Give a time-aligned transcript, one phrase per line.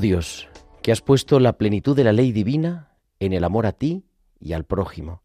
[0.00, 0.48] Dios,
[0.82, 4.04] que has puesto la plenitud de la ley divina en el amor a ti
[4.40, 5.22] y al prójimo.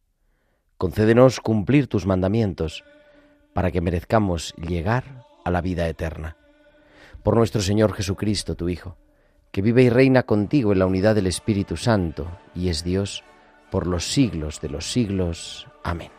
[0.77, 2.83] Concédenos cumplir tus mandamientos
[3.53, 6.37] para que merezcamos llegar a la vida eterna.
[7.23, 8.97] Por nuestro Señor Jesucristo, tu Hijo,
[9.51, 13.23] que vive y reina contigo en la unidad del Espíritu Santo y es Dios
[13.71, 15.67] por los siglos de los siglos.
[15.83, 16.11] Amén.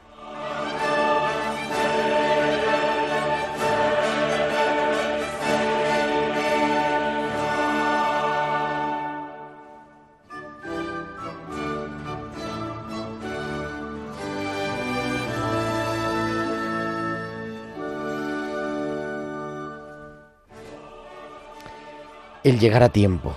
[22.47, 23.35] El llegar a tiempo,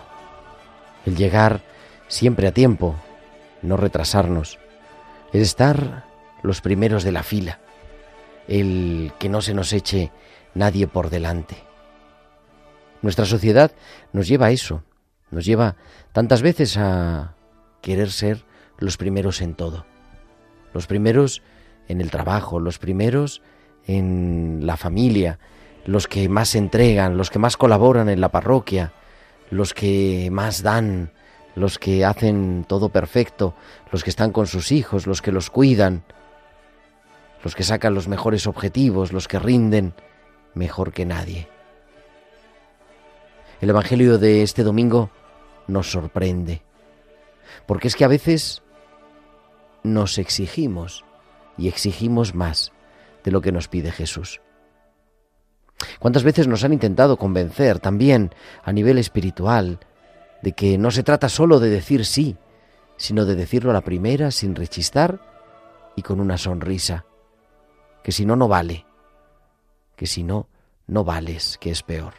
[1.04, 1.62] el llegar
[2.08, 2.96] siempre a tiempo,
[3.64, 4.60] no retrasarnos,
[5.34, 6.06] el estar
[6.44, 7.60] los primeros de la fila,
[8.48, 10.12] el que no se nos eche
[10.54, 11.56] nadie por delante.
[13.02, 13.72] Nuestra sociedad
[14.14, 14.84] nos lleva a eso,
[15.32, 15.76] nos lleva
[16.12, 17.34] tantas veces a
[17.82, 18.46] querer ser
[18.78, 19.88] los primeros en todo,
[20.72, 21.42] los primeros
[21.88, 23.42] en el trabajo, los primeros
[23.88, 25.40] en la familia,
[25.86, 28.94] los que más entregan, los que más colaboran en la parroquia,
[29.50, 31.12] los que más dan,
[31.56, 33.56] los que hacen todo perfecto,
[33.92, 36.04] los que están con sus hijos, los que los cuidan,
[37.44, 39.94] los que sacan los mejores objetivos, los que rinden
[40.54, 41.48] mejor que nadie.
[43.62, 45.10] El Evangelio de este domingo
[45.68, 46.62] nos sorprende,
[47.66, 48.62] porque es que a veces
[49.84, 51.04] nos exigimos
[51.58, 52.72] y exigimos más
[53.24, 54.42] de lo que nos pide Jesús.
[56.00, 58.32] ¿Cuántas veces nos han intentado convencer también
[58.64, 59.80] a nivel espiritual
[60.42, 62.38] de que no se trata solo de decir sí,
[62.98, 65.20] sino de decirlo a la primera sin rechistar
[65.96, 67.06] y con una sonrisa?
[68.04, 68.86] Que si no, no vale,
[69.96, 70.48] que si no,
[70.88, 72.14] no vales, que es peor.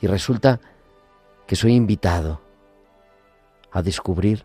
[0.00, 0.60] Y resulta
[1.46, 2.40] que soy invitado
[3.70, 4.44] a descubrir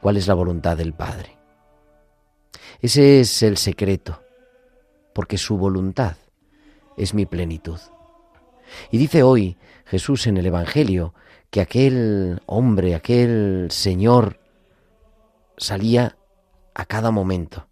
[0.00, 1.36] cuál es la voluntad del Padre.
[2.80, 4.22] Ese es el secreto,
[5.12, 6.16] porque su voluntad
[7.00, 7.80] es mi plenitud.
[8.90, 9.56] Y dice hoy
[9.86, 11.14] Jesús en el Evangelio
[11.50, 14.38] que aquel hombre, aquel Señor,
[15.56, 16.16] salía
[16.74, 17.66] a cada momento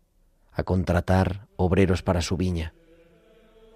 [0.53, 2.75] a contratar obreros para su viña.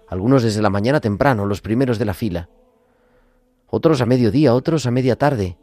[0.09, 2.49] Algunos desde la mañana temprano, los primeros de la fila,
[3.67, 5.57] otros a mediodía, otros a media tarde,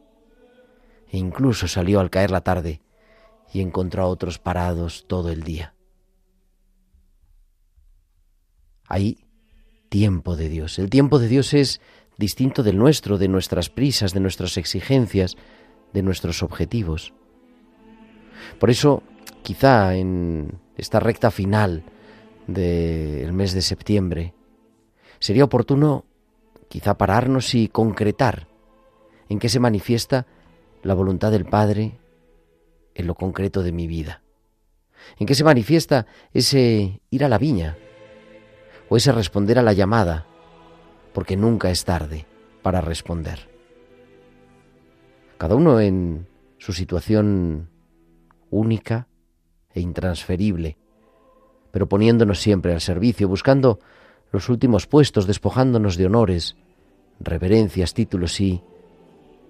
[1.08, 2.80] e incluso salió al caer la tarde
[3.52, 5.74] y encontró a otros parados todo el día.
[8.86, 9.24] Ahí
[9.90, 10.78] tiempo de Dios.
[10.78, 11.82] El tiempo de Dios es
[12.16, 15.36] distinto del nuestro, de nuestras prisas, de nuestras exigencias,
[15.92, 17.12] de nuestros objetivos.
[18.58, 19.02] Por eso,
[19.42, 21.82] quizá en esta recta final
[22.46, 24.32] del mes de septiembre,
[25.18, 26.06] sería oportuno
[26.68, 28.46] quizá pararnos y concretar
[29.28, 30.26] en qué se manifiesta
[30.82, 31.98] la voluntad del Padre
[32.94, 34.22] en lo concreto de mi vida.
[35.18, 37.76] En qué se manifiesta ese ir a la viña,
[38.90, 40.26] o ese responder a la llamada,
[41.14, 42.26] porque nunca es tarde
[42.60, 43.48] para responder.
[45.38, 46.26] Cada uno en
[46.58, 47.70] su situación
[48.50, 49.06] única
[49.72, 50.76] e intransferible,
[51.70, 53.78] pero poniéndonos siempre al servicio, buscando
[54.32, 56.56] los últimos puestos, despojándonos de honores,
[57.20, 58.60] reverencias, títulos y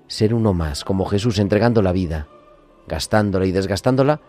[0.07, 2.29] ser uno más, como Jesús entregando la vida,
[2.87, 4.21] gastándola y desgastándola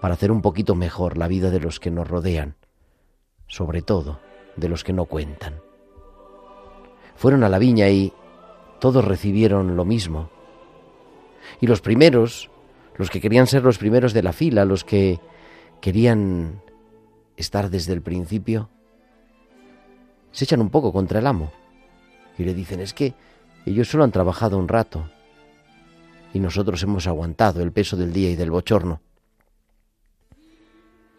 [0.00, 2.56] para hacer un poquito mejor la vida de los que nos rodean,
[3.46, 4.23] sobre todo
[4.56, 5.60] de los que no cuentan.
[7.16, 8.12] Fueron a la viña y
[8.78, 10.30] todos recibieron lo mismo.
[11.60, 12.50] Y los primeros,
[12.96, 15.20] los que querían ser los primeros de la fila, los que
[15.80, 16.60] querían
[17.36, 18.68] estar desde el principio,
[20.32, 21.52] se echan un poco contra el amo
[22.36, 23.14] y le dicen, es que
[23.66, 25.08] ellos solo han trabajado un rato
[26.32, 29.00] y nosotros hemos aguantado el peso del día y del bochorno.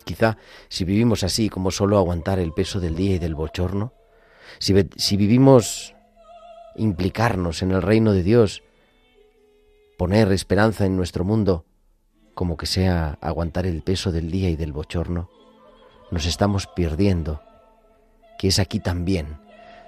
[0.05, 0.37] Quizá
[0.69, 3.93] si vivimos así, como solo aguantar el peso del día y del bochorno,
[4.59, 5.95] si, si vivimos
[6.75, 8.63] implicarnos en el reino de Dios,
[9.97, 11.65] poner esperanza en nuestro mundo,
[12.33, 15.29] como que sea aguantar el peso del día y del bochorno,
[16.11, 17.41] nos estamos perdiendo,
[18.37, 19.39] que es aquí también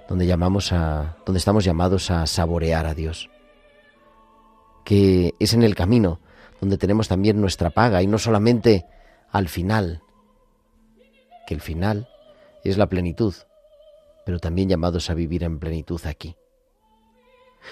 [0.08, 3.30] donde llamamos a donde estamos llamados a saborear a Dios.
[4.84, 6.20] Que es en el camino
[6.60, 8.86] donde tenemos también nuestra paga y no solamente
[9.30, 10.02] al final,
[11.48, 12.10] que el final
[12.62, 13.34] es la plenitud,
[14.26, 16.36] pero también llamados a vivir en plenitud aquí.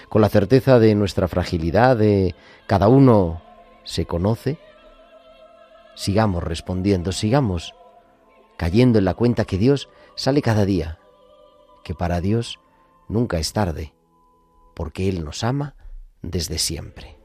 [0.08, 2.34] Con la certeza de nuestra fragilidad, de
[2.67, 3.43] cada uno
[3.84, 4.58] se conoce,
[5.94, 7.75] sigamos respondiendo, sigamos
[8.56, 10.99] cayendo en la cuenta que Dios sale cada día,
[11.84, 12.58] que para Dios
[13.11, 13.93] nunca es tarde,
[14.75, 15.75] porque Él nos ama
[16.22, 17.16] desde siempre.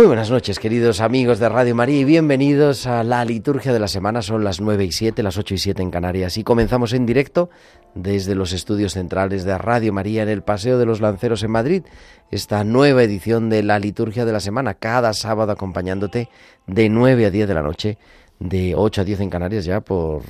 [0.00, 3.86] Muy buenas noches, queridos amigos de Radio María, y bienvenidos a la liturgia de la
[3.86, 4.22] semana.
[4.22, 6.38] Son las 9 y 7, las 8 y 7 en Canarias.
[6.38, 7.50] Y comenzamos en directo
[7.94, 11.82] desde los estudios centrales de Radio María en el Paseo de los Lanceros en Madrid.
[12.30, 16.30] Esta nueva edición de la liturgia de la semana, cada sábado acompañándote
[16.66, 17.98] de 9 a 10 de la noche,
[18.38, 20.22] de 8 a 10 en Canarias ya por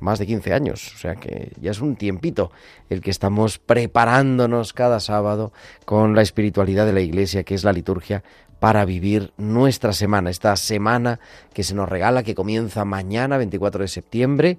[0.00, 2.50] más de 15 años, o sea que ya es un tiempito
[2.88, 5.52] el que estamos preparándonos cada sábado
[5.84, 8.24] con la espiritualidad de la Iglesia, que es la liturgia,
[8.60, 11.18] para vivir nuestra semana, esta semana
[11.52, 14.58] que se nos regala, que comienza mañana, 24 de septiembre,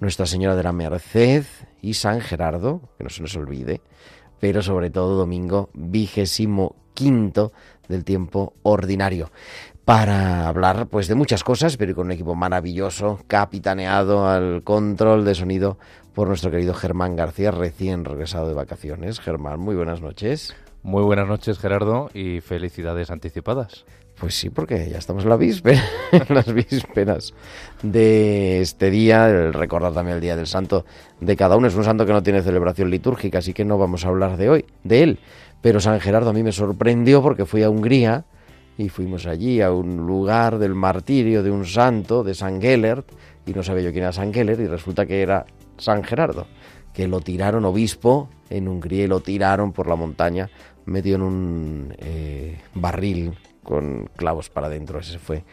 [0.00, 1.44] Nuestra Señora de la Merced
[1.80, 3.82] y San Gerardo, que no se nos olvide,
[4.40, 7.52] pero sobre todo domingo vigésimo quinto
[7.88, 9.30] del tiempo ordinario
[9.84, 15.34] para hablar pues de muchas cosas, pero con un equipo maravilloso, capitaneado al control de
[15.34, 15.78] sonido
[16.14, 19.20] por nuestro querido Germán García, recién regresado de vacaciones.
[19.20, 20.54] Germán, muy buenas noches.
[20.84, 23.84] Muy buenas noches, Gerardo, y felicidades anticipadas.
[24.18, 25.80] Pues sí, porque ya estamos en la víspera,
[26.28, 27.34] las vísperas
[27.84, 30.84] de este día, recordar también el Día del Santo
[31.20, 31.68] de cada uno.
[31.68, 34.50] Es un santo que no tiene celebración litúrgica, así que no vamos a hablar de
[34.50, 35.18] hoy, de él.
[35.60, 38.24] Pero San Gerardo a mí me sorprendió porque fui a Hungría
[38.76, 43.08] y fuimos allí a un lugar del martirio de un santo, de San Gellert,
[43.46, 45.46] y no sabía yo quién era San Gellert, y resulta que era
[45.78, 46.48] San Gerardo,
[46.92, 50.50] que lo tiraron obispo en Hungría y lo tiraron por la montaña
[50.86, 54.98] metió en un eh, barril con clavos para adentro.
[54.98, 55.44] Ese fue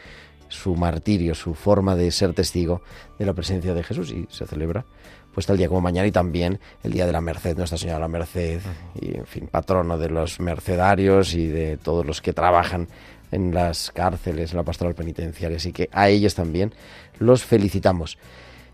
[0.47, 2.81] su martirio, su forma de ser testigo
[3.17, 4.85] de la presencia de Jesús y se celebra
[5.33, 8.01] pues tal día como mañana y también el día de la Merced, Nuestra Señora de
[8.01, 8.61] la Merced
[8.99, 12.88] y en fin, patrono de los mercedarios y de todos los que trabajan
[13.31, 16.74] en las cárceles, en la pastoral penitenciaria, así que a ellos también
[17.19, 18.17] los felicitamos.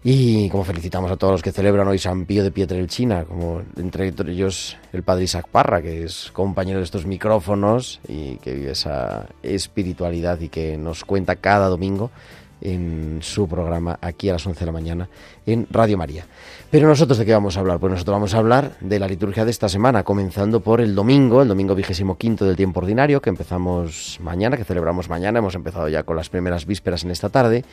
[0.08, 4.14] Y como felicitamos a todos los que celebran hoy San Pío de Pietrelcina, como entre
[4.28, 9.26] ellos el padre Isaac Parra, que es compañero de estos micrófonos y que vive esa
[9.42, 12.12] espiritualidad y que nos cuenta cada domingo
[12.62, 15.10] en su programa aquí a las 11 de la mañana
[15.46, 16.26] en Radio María.
[16.72, 17.80] Pero nosotros de qué vamos a hablar?
[17.80, 21.42] Pues nosotros vamos a hablar de la liturgia de esta semana, comenzando por el domingo,
[21.42, 25.88] el domingo vigésimo quinto del tiempo ordinario, que empezamos mañana, que celebramos mañana, hemos empezado
[25.90, 27.64] ya con las primeras vísperas en esta tarde,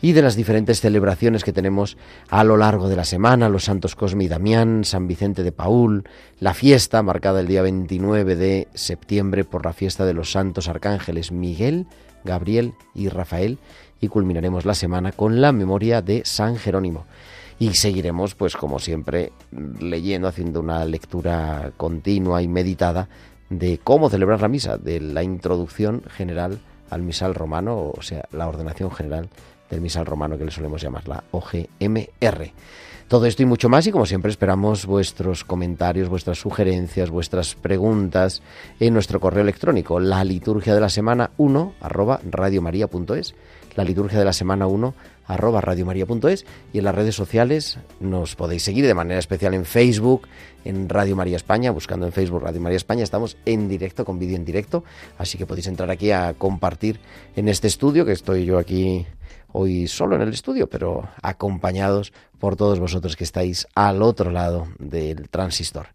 [0.00, 1.96] y de las diferentes celebraciones que tenemos
[2.28, 6.04] a lo largo de la semana, los santos Cosme y Damián, San Vicente de Paul,
[6.38, 11.32] la fiesta marcada el día 29 de septiembre por la fiesta de los santos arcángeles
[11.32, 11.86] Miguel,
[12.24, 13.58] Gabriel y Rafael,
[14.00, 17.06] y culminaremos la semana con la memoria de San Jerónimo.
[17.58, 19.32] Y seguiremos, pues como siempre,
[19.80, 23.08] leyendo, haciendo una lectura continua y meditada
[23.48, 26.58] de cómo celebrar la misa, de la introducción general
[26.90, 29.28] al misal romano, o sea, la ordenación general
[29.70, 32.52] del misal romano que le solemos llamar la OGMR.
[33.08, 38.42] Todo esto y mucho más y como siempre esperamos vuestros comentarios, vuestras sugerencias, vuestras preguntas
[38.80, 43.34] en nuestro correo electrónico, la liturgia de la semana 1 arroba radiomaria.es
[43.76, 44.94] la liturgia de la semana 1
[45.26, 50.26] arroba radiomaria.es y en las redes sociales nos podéis seguir de manera especial en Facebook,
[50.64, 54.36] en Radio María España, buscando en Facebook Radio María España, estamos en directo, con vídeo
[54.36, 54.82] en directo,
[55.18, 56.98] así que podéis entrar aquí a compartir
[57.36, 59.06] en este estudio que estoy yo aquí
[59.52, 64.68] hoy solo en el estudio, pero acompañados por todos vosotros que estáis al otro lado
[64.78, 65.88] del transistor.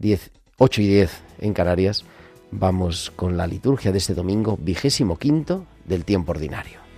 [0.00, 2.04] 10, 8 y 10 en Canarias.
[2.50, 6.89] Vamos con la liturgia de este domingo vigésimo quinto del tiempo ordinario.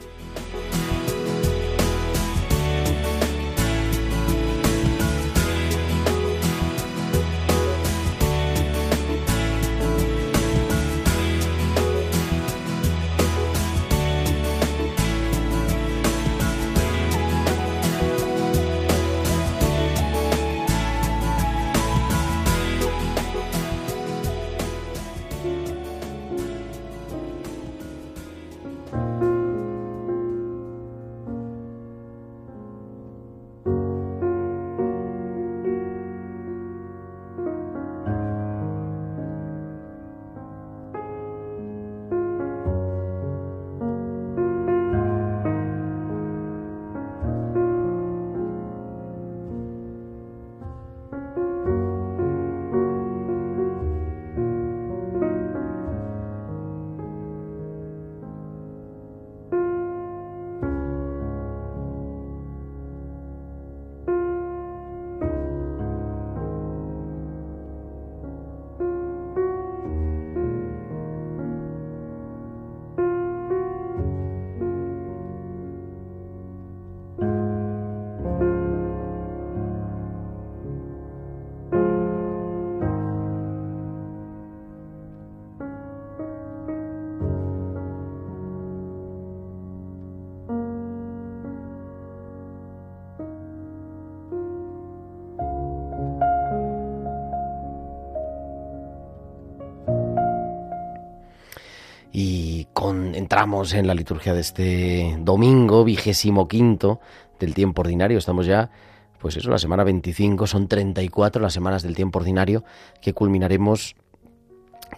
[103.14, 107.00] Entramos en la liturgia de este domingo, vigésimo quinto
[107.38, 108.19] del tiempo ordinario.
[108.19, 108.71] Estamos ya,
[109.19, 112.64] pues eso, la semana 25, son 34 las semanas del tiempo ordinario
[113.00, 113.97] que culminaremos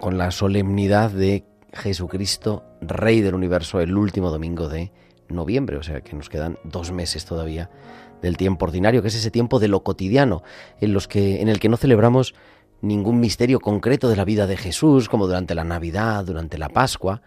[0.01, 4.93] con la solemnidad de Jesucristo, Rey del Universo, el último domingo de
[5.29, 5.77] noviembre.
[5.77, 7.71] O sea que nos quedan dos meses todavía
[8.23, 10.43] del tiempo ordinario, que es ese tiempo de lo cotidiano,
[10.81, 12.35] en, los que, en el que no celebramos
[12.81, 17.23] ningún misterio concreto de la vida de Jesús, como durante la Navidad, durante la Pascua,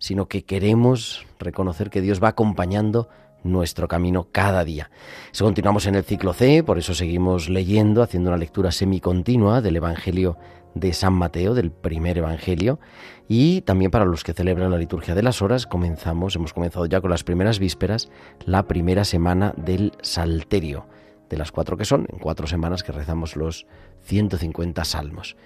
[0.00, 3.08] sino que queremos reconocer que Dios va acompañando
[3.44, 4.90] nuestro camino cada día.
[5.30, 9.76] Si continuamos en el ciclo C, por eso seguimos leyendo, haciendo una lectura semicontinua del
[9.76, 10.36] Evangelio
[10.74, 12.80] de San Mateo, del primer Evangelio,
[13.28, 17.00] y también para los que celebran la liturgia de las horas, comenzamos, hemos comenzado ya
[17.00, 18.08] con las primeras vísperas,
[18.44, 20.86] la primera semana del Salterio,
[21.28, 23.66] de las cuatro que son, en cuatro semanas que rezamos los
[24.04, 25.36] 150 salmos.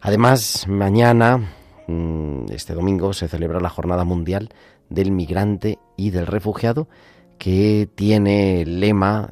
[0.00, 1.50] Además, mañana
[2.50, 4.50] este domingo se celebra la Jornada Mundial
[4.88, 6.88] del Migrante y del Refugiado,
[7.38, 9.30] que tiene el lema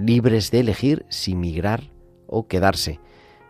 [0.00, 1.90] libres de elegir si migrar
[2.26, 3.00] o quedarse.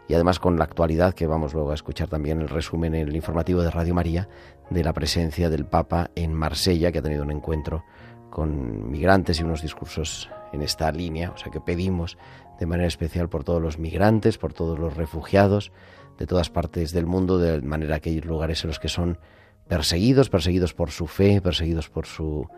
[0.09, 3.16] Y además con la actualidad, que vamos luego a escuchar también el resumen en el
[3.16, 4.28] informativo de Radio María,
[4.71, 7.85] de la presencia del Papa en Marsella, que ha tenido un encuentro
[8.30, 11.30] con migrantes y unos discursos en esta línea.
[11.30, 12.16] O sea que pedimos
[12.59, 15.73] de manera especial por todos los migrantes, por todos los refugiados,
[16.19, 19.19] de todas partes del mundo, de manera que hay lugares en los que son
[19.69, 22.49] perseguidos, perseguidos por su fe, perseguidos por su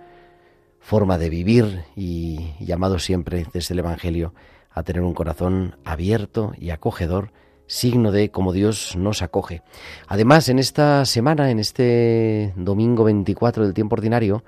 [0.79, 4.35] forma de vivir y llamados siempre desde el Evangelio
[4.71, 7.33] a tener un corazón abierto y acogedor,
[7.67, 9.63] signo de cómo Dios nos acoge.
[10.09, 14.43] Además, en esta semana, en este domingo 24 del tiempo ordinario,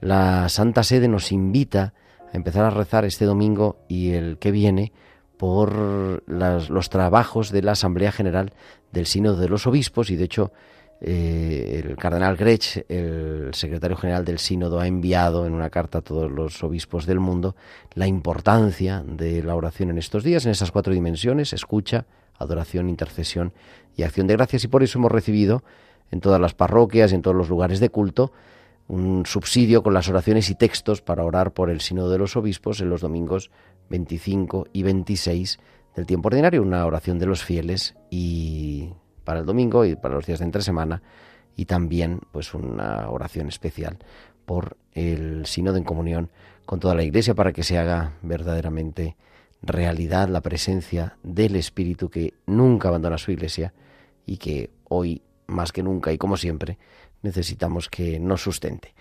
[0.00, 1.94] la Santa Sede nos invita
[2.32, 4.92] a empezar a rezar este domingo y el que viene
[5.42, 8.52] por los trabajos de la Asamblea General
[8.92, 10.52] del Sínodo de los Obispos y de hecho
[11.00, 16.00] eh, el cardenal Grech, el secretario general del Sínodo, ha enviado en una carta a
[16.00, 17.56] todos los obispos del mundo
[17.94, 22.06] la importancia de la oración en estos días, en esas cuatro dimensiones, escucha,
[22.38, 23.52] adoración, intercesión
[23.96, 24.62] y acción de gracias.
[24.62, 25.64] Y por eso hemos recibido
[26.12, 28.30] en todas las parroquias y en todos los lugares de culto
[28.88, 32.80] un subsidio con las oraciones y textos para orar por el Sínodo de los Obispos
[32.80, 33.50] en los domingos
[33.90, 35.58] 25 y 26
[35.96, 38.90] del tiempo ordinario, una oración de los fieles y
[39.24, 41.02] para el domingo y para los días de entre semana
[41.56, 43.98] y también pues una oración especial
[44.44, 46.30] por el sínodo en comunión
[46.66, 49.16] con toda la iglesia para que se haga verdaderamente
[49.62, 53.72] realidad la presencia del Espíritu que nunca abandona su iglesia
[54.26, 56.78] y que hoy más que nunca y como siempre
[57.22, 58.94] necesitamos que nos sustente.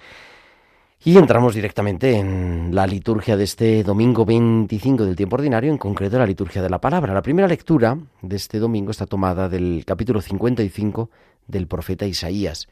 [1.03, 6.19] Y entramos directamente en la liturgia de este domingo 25 del tiempo ordinario, en concreto
[6.19, 7.15] la liturgia de la palabra.
[7.15, 11.09] La primera lectura de este domingo está tomada del capítulo 55
[11.47, 12.67] del profeta Isaías.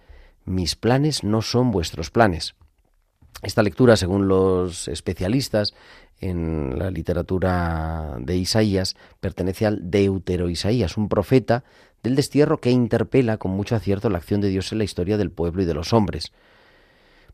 [0.45, 2.53] Mis planes no son vuestros planes.
[3.41, 5.73] Esta lectura, según los especialistas
[6.19, 11.63] en la literatura de Isaías, pertenece al Deutero Isaías, un profeta
[12.03, 15.31] del destierro que interpela con mucho acierto la acción de Dios en la historia del
[15.31, 16.31] pueblo y de los hombres.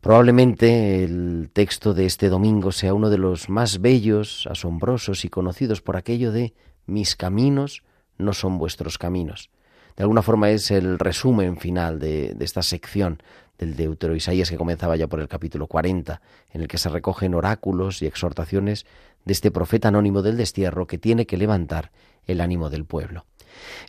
[0.00, 5.80] Probablemente el texto de este domingo sea uno de los más bellos, asombrosos y conocidos
[5.80, 6.54] por aquello de
[6.86, 7.82] mis caminos
[8.18, 9.50] no son vuestros caminos.
[9.96, 13.22] De alguna forma es el resumen final de, esta sección
[13.58, 16.20] del Deutero Isaías que comenzaba ya por el capítulo 40,
[16.52, 18.84] en el que se recogen oráculos y exhortaciones
[19.24, 21.90] de este profeta anónimo del destierro que tiene que levantar
[22.26, 23.24] el ánimo del pueblo.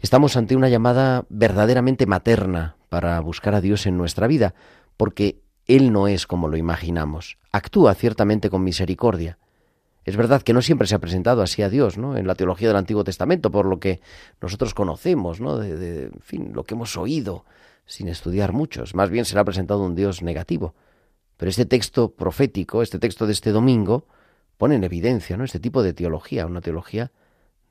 [0.02, 4.54] Estamos ante una llamada verdaderamente materna para buscar a Dios en nuestra vida,
[4.96, 7.38] porque él no es como lo imaginamos.
[7.52, 9.38] Actúa ciertamente con misericordia.
[10.06, 12.16] Es verdad que no siempre se ha presentado así a Dios, ¿no?
[12.16, 14.00] En la teología del Antiguo Testamento, por lo que
[14.42, 15.58] nosotros conocemos, ¿no?
[15.58, 17.44] De, en fin, lo que hemos oído
[17.86, 18.96] sin estudiar muchos.
[18.96, 20.76] Más bien se le ha presentado un Dios negativo.
[21.36, 24.08] Pero este texto profético, este texto de este domingo,
[24.58, 25.44] pone en evidencia, ¿no?
[25.44, 27.12] Este tipo de teología, una teología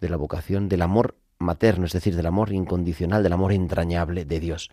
[0.00, 4.40] de la vocación del amor materno, es decir, del amor incondicional, del amor entrañable de
[4.40, 4.70] Dios.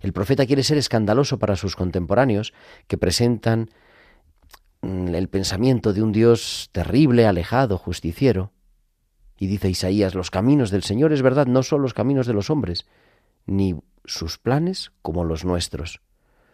[0.00, 2.52] El profeta quiere ser escandaloso para sus contemporáneos
[2.86, 3.70] que presentan
[4.82, 8.52] mm, el pensamiento de un Dios terrible, alejado, justiciero.
[9.38, 12.50] Y dice Isaías, los caminos del Señor es verdad, no son los caminos de los
[12.50, 12.86] hombres,
[13.46, 16.00] ni sus planes como los nuestros.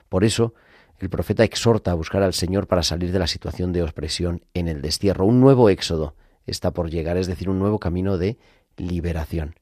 [0.09, 0.55] Por eso,
[0.99, 4.69] el profeta exhorta a buscar al Señor para salir de la situación de opresión en
[4.69, 5.25] el destierro.
[5.25, 6.15] Un nuevo éxodo
[6.47, 8.39] está por llegar, es decir, un nuevo camino de
[8.77, 9.55] liberación.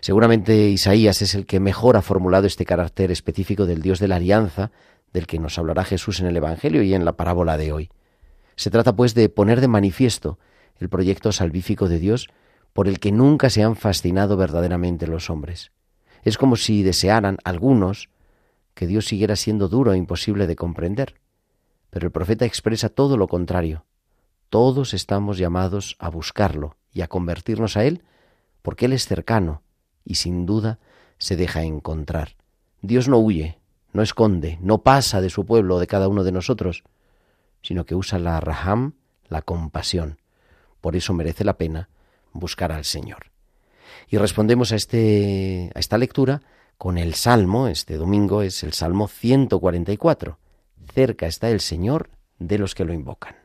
[0.00, 4.16] Seguramente Isaías es el que mejor ha formulado este carácter específico del Dios de la
[4.16, 4.70] alianza,
[5.12, 7.90] del que nos hablará Jesús en el Evangelio y en la parábola de hoy.
[8.56, 10.38] Se trata, pues, de poner de manifiesto
[10.78, 12.28] el proyecto salvífico de Dios
[12.72, 15.72] por el que nunca se han fascinado verdaderamente los hombres.
[16.22, 18.08] Es como si desearan algunos
[18.74, 21.14] que Dios siguiera siendo duro e imposible de comprender.
[21.90, 23.84] Pero el profeta expresa todo lo contrario.
[24.48, 28.02] Todos estamos llamados a buscarlo y a convertirnos a Él
[28.62, 29.62] porque Él es cercano
[30.04, 30.78] y sin duda
[31.18, 32.36] se deja encontrar.
[32.80, 33.58] Dios no huye,
[33.92, 36.82] no esconde, no pasa de su pueblo de cada uno de nosotros,
[37.62, 38.94] sino que usa la raham,
[39.28, 40.18] la compasión.
[40.80, 41.88] Por eso merece la pena
[42.32, 43.30] buscar al Señor.
[44.08, 46.42] Y respondemos a, este, a esta lectura
[46.78, 50.38] con el Salmo, este domingo es el Salmo 144.
[50.92, 53.41] Cerca está el Señor de los que lo invocan.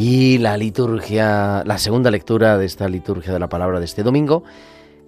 [0.00, 4.44] La liturgia, la segunda lectura de esta liturgia de la palabra de este domingo,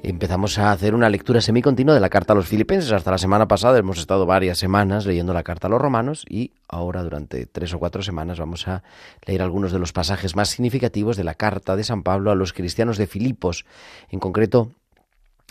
[0.02, 2.92] empezamos a hacer una lectura semicontinua de la carta a los filipenses.
[2.92, 6.52] Hasta la semana pasada hemos estado varias semanas leyendo la carta a los romanos y
[6.68, 8.82] ahora durante tres o cuatro semanas vamos a
[9.24, 12.52] leer algunos de los pasajes más significativos de la carta de San Pablo a los
[12.52, 13.64] cristianos de Filipos,
[14.10, 14.72] en concreto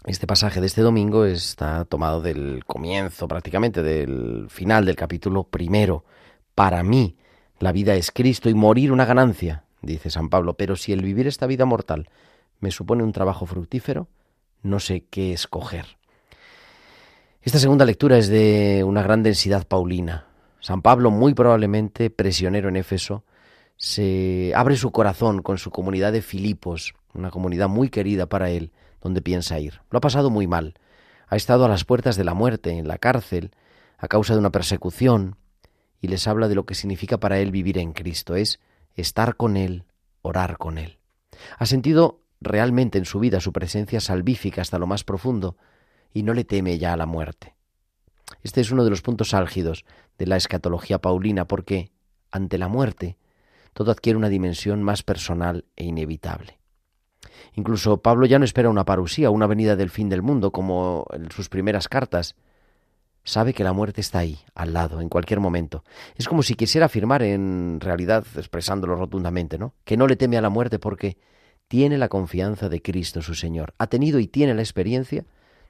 [0.06, 6.06] Este pasaje de este domingo está tomado del comienzo, prácticamente del final del capítulo primero.
[6.54, 7.16] Para mí,
[7.62, 11.28] la vida es Cristo y morir una ganancia, dice San Pablo, pero si el vivir
[11.28, 12.10] esta vida mortal
[12.60, 14.08] me supone un trabajo fructífero,
[14.64, 15.86] no sé qué escoger.
[17.44, 20.26] Esta segunda lectura es de una gran densidad paulina.
[20.60, 23.24] San Pablo, muy probablemente prisionero en Éfeso,
[23.78, 28.72] se abre su corazón con su comunidad de Filipos, una comunidad muy querida para él,
[29.02, 29.82] donde piensa ir.
[29.90, 30.76] Lo ha pasado muy mal.
[31.28, 33.52] Ha estado a las puertas de la muerte, en la cárcel,
[33.98, 35.36] a causa de una persecución,
[36.02, 38.36] y les habla de lo que significa para él vivir en Cristo.
[38.36, 38.60] Es
[38.96, 39.86] estar con Él,
[40.22, 40.98] orar con Él.
[41.58, 45.56] Ha sentido realmente en su vida su presencia salvífica hasta lo más profundo,
[46.14, 47.56] y no le teme ya a la muerte.
[48.44, 49.86] Este es uno de los puntos álgidos
[50.18, 51.92] de la escatología paulina, porque,
[52.32, 53.18] ante la muerte,
[53.74, 56.60] todo adquiere una dimensión más personal e inevitable.
[57.54, 61.32] Incluso Pablo ya no espera una parusía, una venida del fin del mundo, como en
[61.32, 62.36] sus primeras cartas.
[63.24, 65.84] Sabe que la muerte está ahí, al lado, en cualquier momento.
[66.16, 69.76] Es como si quisiera afirmar, en realidad, expresándolo rotundamente, ¿no?
[69.84, 71.18] Que no le teme a la muerte porque
[71.68, 73.74] tiene la confianza de Cristo su Señor.
[73.78, 75.26] Ha tenido y tiene la experiencia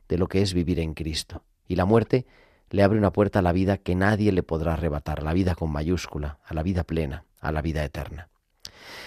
[0.07, 1.43] de lo que es vivir en Cristo.
[1.67, 2.25] Y la muerte
[2.69, 5.71] le abre una puerta a la vida que nadie le podrá arrebatar, la vida con
[5.71, 8.29] mayúscula, a la vida plena, a la vida eterna.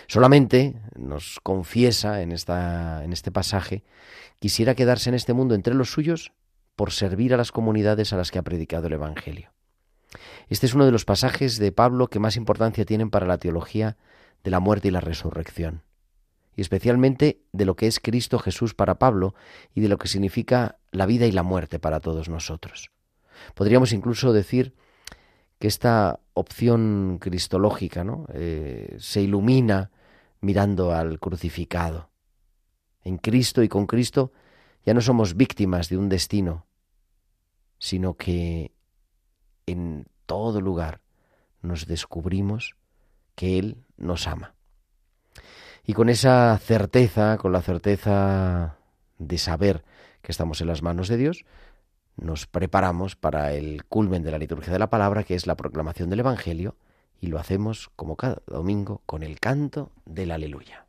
[0.06, 3.82] Solamente nos confiesa en, esta, en este pasaje,
[4.38, 6.32] quisiera quedarse en este mundo entre los suyos
[6.76, 9.52] por servir a las comunidades a las que ha predicado el Evangelio.
[10.48, 13.96] Este es uno de los pasajes de Pablo que más importancia tienen para la teología
[14.42, 15.82] de la muerte y la resurrección,
[16.54, 19.34] y especialmente de lo que es Cristo Jesús para Pablo
[19.74, 22.90] y de lo que significa la vida y la muerte para todos nosotros.
[23.54, 24.74] Podríamos incluso decir
[25.58, 28.26] que esta opción cristológica ¿no?
[28.34, 29.90] Eh, se ilumina
[30.40, 32.10] mirando al crucificado.
[33.02, 34.32] En Cristo y con Cristo
[34.84, 36.66] ya no somos víctimas de un destino,
[37.78, 38.72] sino que
[39.66, 41.00] en todo lugar
[41.62, 42.76] nos descubrimos
[43.34, 44.54] que Él nos ama.
[45.86, 48.78] Y con esa certeza, con la certeza
[49.18, 49.84] de saber
[50.22, 51.44] que estamos en las manos de Dios,
[52.16, 56.10] nos preparamos para el culmen de la liturgia de la palabra, que es la proclamación
[56.10, 56.76] del Evangelio,
[57.20, 60.86] y lo hacemos como cada domingo con el canto del aleluya.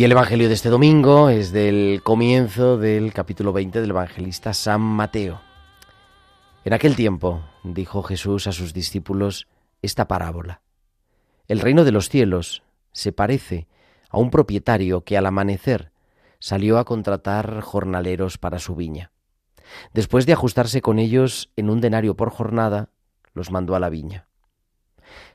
[0.00, 4.80] Y el Evangelio de este domingo es del comienzo del capítulo 20 del evangelista San
[4.80, 5.42] Mateo.
[6.64, 9.46] En aquel tiempo dijo Jesús a sus discípulos
[9.82, 10.62] esta parábola.
[11.48, 13.68] El reino de los cielos se parece
[14.08, 15.92] a un propietario que al amanecer
[16.38, 19.12] salió a contratar jornaleros para su viña.
[19.92, 22.88] Después de ajustarse con ellos en un denario por jornada,
[23.34, 24.28] los mandó a la viña.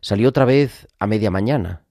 [0.02, 1.85] Salió otra vez a media mañana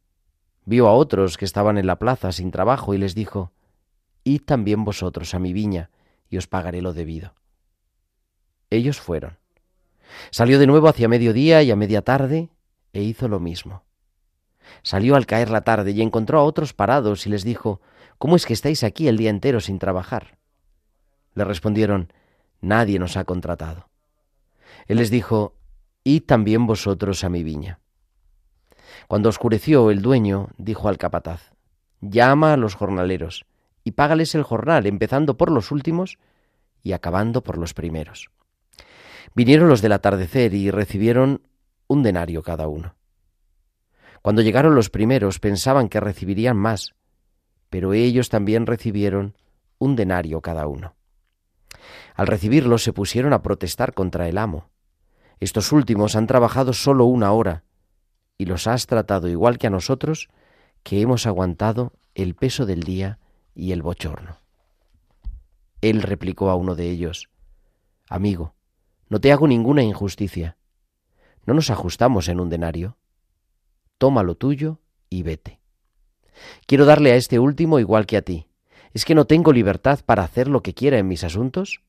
[0.64, 3.52] Vio a otros que estaban en la plaza sin trabajo y les dijo,
[4.24, 5.90] Id también vosotros a mi viña
[6.30, 7.34] y os pagaré lo debido.
[8.70, 9.38] Ellos fueron.
[10.30, 12.48] Salió de nuevo hacia mediodía y a media tarde
[12.92, 13.82] e hizo lo mismo.
[14.82, 17.80] Salió al caer la tarde y encontró a otros parados y les dijo,
[18.18, 20.38] ¿Cómo es que estáis aquí el día entero sin trabajar?
[21.34, 22.12] Le respondieron,
[22.60, 23.88] Nadie nos ha contratado.
[24.86, 25.54] Él les dijo,
[26.04, 27.80] Id también vosotros a mi viña.
[29.08, 31.52] Cuando oscureció, el dueño dijo al capataz,
[32.00, 33.44] llama a los jornaleros
[33.82, 36.18] y págales el jornal, empezando por los últimos
[36.82, 38.30] y acabando por los primeros.
[39.34, 41.42] Vinieron los del atardecer y recibieron
[41.86, 42.94] un denario cada uno.
[44.22, 46.94] Cuando llegaron los primeros pensaban que recibirían más,
[47.68, 49.36] pero ellos también recibieron
[49.78, 50.94] un denario cada uno.
[52.14, 54.70] Al recibirlo se pusieron a protestar contra el amo.
[55.40, 57.64] Estos últimos han trabajado solo una hora
[58.38, 60.28] y los has tratado igual que a nosotros,
[60.82, 63.18] que hemos aguantado el peso del día
[63.54, 64.38] y el bochorno.
[65.80, 67.28] Él replicó a uno de ellos,
[68.08, 68.54] Amigo,
[69.08, 70.56] no te hago ninguna injusticia.
[71.46, 72.96] ¿No nos ajustamos en un denario?
[73.98, 75.60] Toma lo tuyo y vete.
[76.66, 78.46] Quiero darle a este último igual que a ti.
[78.92, 81.82] ¿Es que no tengo libertad para hacer lo que quiera en mis asuntos?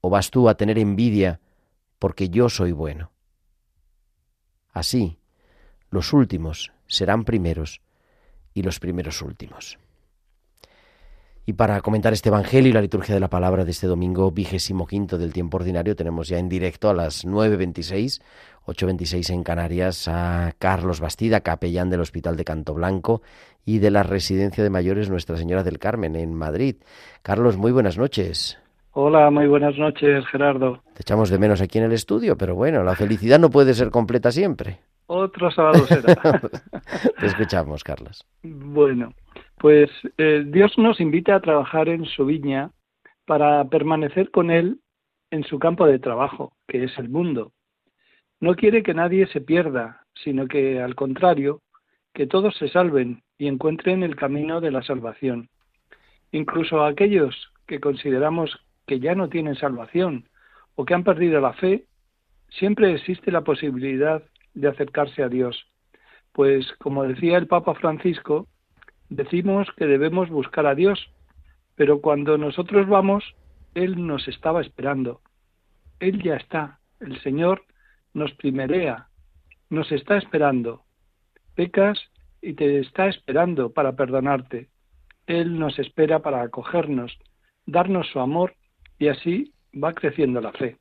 [0.00, 1.40] ¿O vas tú a tener envidia
[1.98, 3.12] porque yo soy bueno?
[4.72, 5.19] Así,
[5.90, 7.80] los últimos serán primeros
[8.54, 9.78] y los primeros últimos.
[11.46, 14.86] Y para comentar este Evangelio y la liturgia de la palabra de este domingo vigésimo
[14.86, 18.22] quinto del tiempo ordinario, tenemos ya en directo a las 9.26,
[18.66, 23.22] 8.26 en Canarias, a Carlos Bastida, capellán del Hospital de Canto Blanco
[23.64, 26.76] y de la Residencia de Mayores Nuestra Señora del Carmen en Madrid.
[27.22, 28.58] Carlos, muy buenas noches.
[28.92, 30.82] Hola, muy buenas noches, Gerardo.
[30.94, 33.90] Te echamos de menos aquí en el estudio, pero bueno, la felicidad no puede ser
[33.90, 34.80] completa siempre.
[35.12, 36.14] Otro sábado será.
[37.18, 38.24] Te escuchamos, Carlos.
[38.44, 39.12] Bueno,
[39.58, 42.70] pues eh, Dios nos invita a trabajar en su viña
[43.26, 44.78] para permanecer con Él
[45.32, 47.50] en su campo de trabajo, que es el mundo.
[48.38, 51.60] No quiere que nadie se pierda, sino que, al contrario,
[52.14, 55.48] que todos se salven y encuentren el camino de la salvación.
[56.30, 60.28] Incluso aquellos que consideramos que ya no tienen salvación
[60.76, 61.86] o que han perdido la fe,
[62.48, 64.22] siempre existe la posibilidad
[64.54, 65.66] de acercarse a Dios.
[66.32, 68.46] Pues, como decía el Papa Francisco,
[69.08, 71.12] decimos que debemos buscar a Dios,
[71.74, 73.24] pero cuando nosotros vamos,
[73.74, 75.20] Él nos estaba esperando.
[75.98, 77.62] Él ya está, el Señor
[78.14, 79.08] nos primerea,
[79.68, 80.82] nos está esperando.
[81.54, 81.98] Pecas
[82.42, 84.68] y te está esperando para perdonarte.
[85.26, 87.16] Él nos espera para acogernos,
[87.66, 88.54] darnos su amor
[88.98, 90.76] y así va creciendo la fe.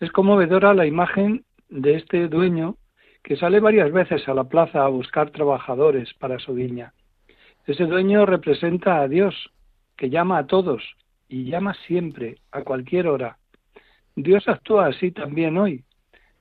[0.00, 2.76] Es conmovedora la imagen de este dueño
[3.22, 6.92] que sale varias veces a la plaza a buscar trabajadores para su viña.
[7.66, 9.34] Ese dueño representa a Dios,
[9.96, 10.82] que llama a todos
[11.28, 13.38] y llama siempre, a cualquier hora.
[14.14, 15.84] Dios actúa así también hoy.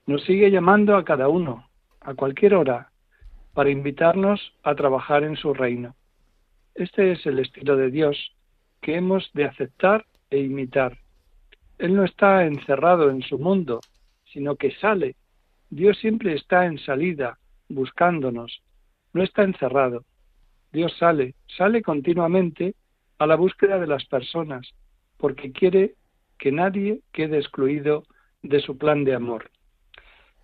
[0.06, 1.70] Nos sigue llamando a cada uno,
[2.02, 2.92] a cualquier hora,
[3.54, 5.96] para invitarnos a trabajar en su reino.
[6.76, 8.36] Este es el estilo de Dios
[8.82, 10.98] que hemos de aceptar e imitar.
[11.78, 13.80] Él no está encerrado en su mundo,
[14.34, 15.16] sino que sale.
[15.70, 17.38] Dios siempre está en salida,
[17.70, 18.62] buscándonos,
[19.14, 20.04] no está encerrado.
[20.72, 22.76] Dios sale, sale continuamente
[23.20, 24.68] a la búsqueda de las personas,
[25.18, 25.94] porque quiere
[26.40, 28.06] que nadie quede excluido
[28.42, 29.50] de su plan de amor.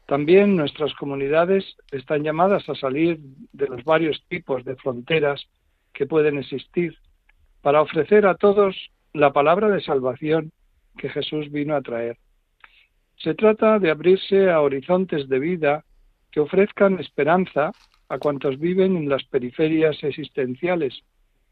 [0.06, 3.20] También nuestras comunidades están llamadas a salir
[3.54, 5.48] de los varios tipos de fronteras
[5.94, 6.96] que pueden existir
[7.62, 8.76] para ofrecer a todos
[9.14, 10.52] la palabra de salvación
[10.98, 12.18] que Jesús vino a traer.
[13.20, 15.84] Se trata de abrirse a horizontes de vida
[16.32, 17.72] que ofrezcan esperanza
[18.08, 21.04] a cuantos viven en las periferias existenciales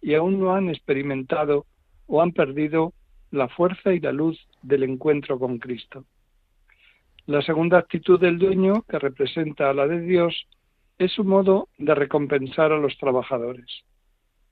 [0.01, 1.65] y aún no han experimentado
[2.07, 2.93] o han perdido
[3.31, 6.05] la fuerza y la luz del encuentro con Cristo.
[7.25, 10.47] La segunda actitud del dueño, que representa a la de Dios,
[10.97, 13.83] es su modo de recompensar a los trabajadores.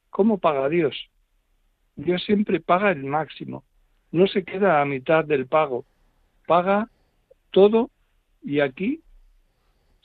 [0.10, 0.94] ¿Cómo paga Dios?
[1.96, 3.64] Dios siempre paga el máximo,
[4.12, 5.86] no se queda a mitad del pago,
[6.46, 6.90] paga
[7.56, 7.90] todo
[8.44, 9.00] y aquí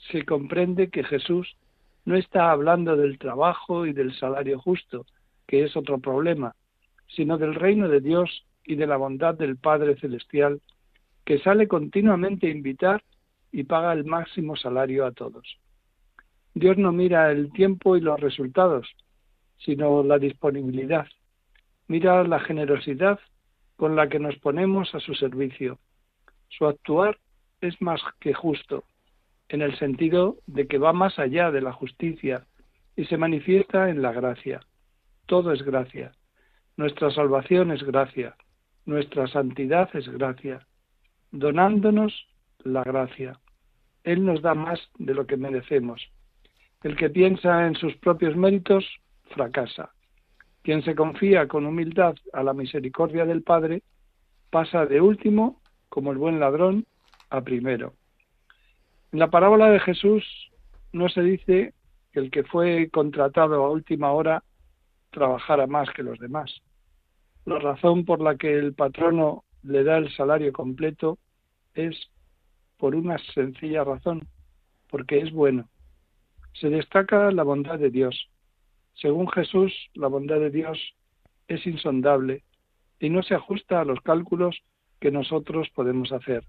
[0.09, 1.57] se comprende que Jesús
[2.05, 5.05] no está hablando del trabajo y del salario justo,
[5.47, 6.55] que es otro problema,
[7.09, 10.61] sino del reino de Dios y de la bondad del Padre Celestial,
[11.25, 13.03] que sale continuamente a invitar
[13.51, 15.45] y paga el máximo salario a todos.
[16.53, 18.87] Dios no mira el tiempo y los resultados,
[19.57, 21.07] sino la disponibilidad.
[21.89, 23.19] Mira la generosidad
[23.75, 25.79] con la que nos ponemos a su servicio.
[26.47, 27.17] Su actuar
[27.61, 28.83] es más que justo,
[29.49, 32.45] en el sentido de que va más allá de la justicia
[32.95, 34.61] y se manifiesta en la gracia.
[35.25, 36.11] Todo es gracia.
[36.77, 38.35] Nuestra salvación es gracia.
[38.85, 40.65] Nuestra santidad es gracia.
[41.31, 42.27] Donándonos
[42.63, 43.39] la gracia.
[44.03, 46.01] Él nos da más de lo que merecemos.
[46.83, 48.85] El que piensa en sus propios méritos
[49.29, 49.91] fracasa.
[50.63, 53.83] Quien se confía con humildad a la misericordia del Padre
[54.49, 56.85] pasa de último, como el buen ladrón,
[57.31, 57.95] a primero.
[59.11, 60.23] En la parábola de Jesús
[60.91, 61.73] no se dice
[62.11, 64.43] que el que fue contratado a última hora
[65.09, 66.61] trabajara más que los demás.
[67.45, 71.17] La razón por la que el patrono le da el salario completo
[71.73, 71.97] es
[72.77, 74.27] por una sencilla razón,
[74.89, 75.69] porque es bueno,
[76.53, 78.29] se destaca la bondad de Dios.
[78.93, 80.77] Según Jesús, la bondad de Dios
[81.47, 82.43] es insondable
[82.99, 84.61] y no se ajusta a los cálculos
[84.99, 86.43] que nosotros podemos hacer.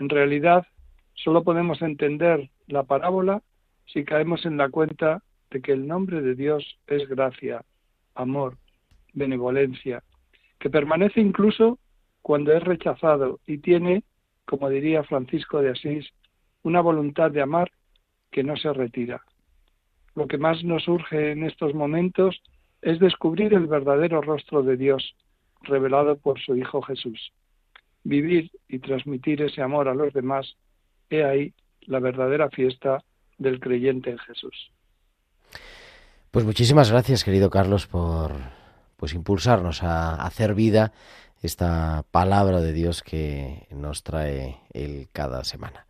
[0.00, 0.66] En realidad,
[1.12, 3.42] solo podemos entender la parábola
[3.84, 7.62] si caemos en la cuenta de que el nombre de Dios es gracia,
[8.14, 8.56] amor,
[9.12, 10.02] benevolencia,
[10.58, 11.78] que permanece incluso
[12.22, 14.02] cuando es rechazado y tiene,
[14.46, 16.08] como diría Francisco de Asís,
[16.62, 17.70] una voluntad de amar
[18.30, 19.22] que no se retira.
[20.14, 22.40] Lo que más nos urge en estos momentos
[22.80, 25.14] es descubrir el verdadero rostro de Dios,
[25.60, 27.32] revelado por su Hijo Jesús.
[28.04, 30.56] Vivir y transmitir ese amor a los demás,
[31.10, 33.02] he ahí la verdadera fiesta
[33.38, 34.70] del creyente en Jesús.
[36.30, 38.32] Pues muchísimas gracias, querido Carlos, por
[38.96, 40.92] pues impulsarnos a hacer vida
[41.42, 45.86] esta palabra de Dios que nos trae él cada semana.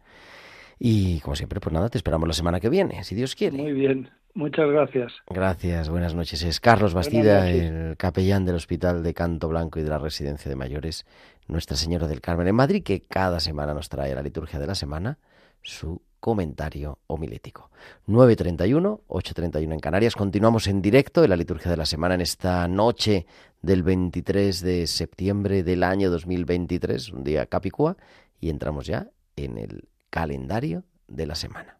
[0.83, 3.59] Y como siempre, pues nada, te esperamos la semana que viene, si Dios quiere.
[3.59, 5.13] Muy bien, muchas gracias.
[5.29, 6.43] Gracias, buenas noches.
[6.43, 10.57] Es Carlos Bastida, el capellán del Hospital de Canto Blanco y de la Residencia de
[10.57, 11.05] Mayores
[11.49, 14.75] Nuestra Señora del Carmen en Madrid, que cada semana nos trae la liturgia de la
[14.75, 15.19] semana
[15.61, 17.71] su comentario homilético.
[18.09, 20.17] 9.31, 8.31 en Canarias.
[20.17, 23.27] Continuamos en directo en la liturgia de la semana en esta noche
[23.61, 27.99] del 23 de septiembre del año 2023, un día capicúa,
[28.41, 31.80] y entramos ya en el calendario de la semana.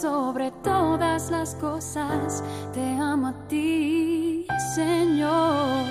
[0.00, 5.84] Sobre todas las cosas, te amo a ti, Señor.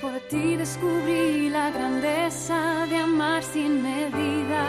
[0.00, 4.62] Por ti descubrí la grandeza de amar sin medidas.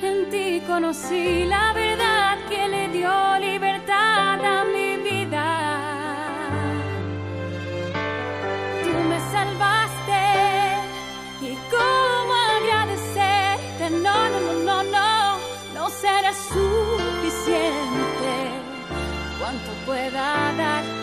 [0.00, 3.57] En ti conocí la verdad que le dio libertad
[4.00, 5.46] a mi vida.
[8.82, 10.22] Tú me salvaste
[11.40, 13.84] y cómo agradecerte.
[13.90, 15.10] No, no, no, no, no,
[15.74, 18.34] no será suficiente.
[19.38, 20.26] Cuanto pueda
[20.62, 20.97] darte,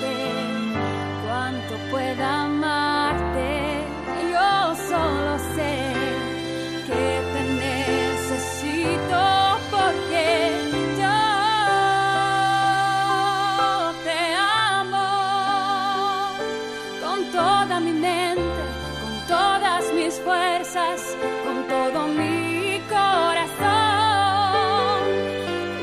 [21.43, 23.55] con todo mi corazón.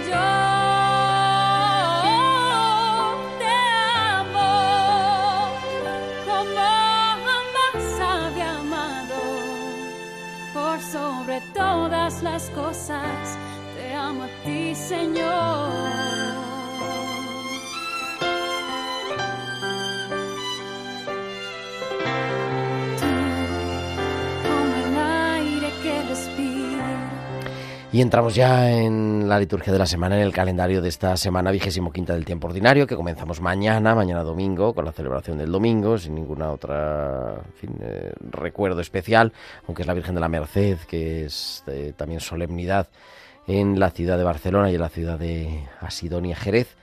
[0.09, 0.29] Yo
[3.39, 3.55] te
[4.11, 4.51] amo
[6.27, 6.67] como
[7.27, 9.21] jamás había amado.
[10.55, 13.39] Por sobre todas las cosas,
[13.77, 16.02] te amo a ti, Señor.
[27.93, 31.51] Y entramos ya en la liturgia de la semana, en el calendario de esta semana
[31.51, 35.99] vigésimo quinta del tiempo ordinario, que comenzamos mañana, mañana domingo, con la celebración del domingo,
[35.99, 37.43] sin ninguna otra
[37.83, 39.35] eh, recuerdo especial,
[39.67, 42.89] aunque es la Virgen de la Merced, que es eh, también solemnidad
[43.47, 46.77] en la ciudad de Barcelona y en la ciudad de Asidonia Jerez.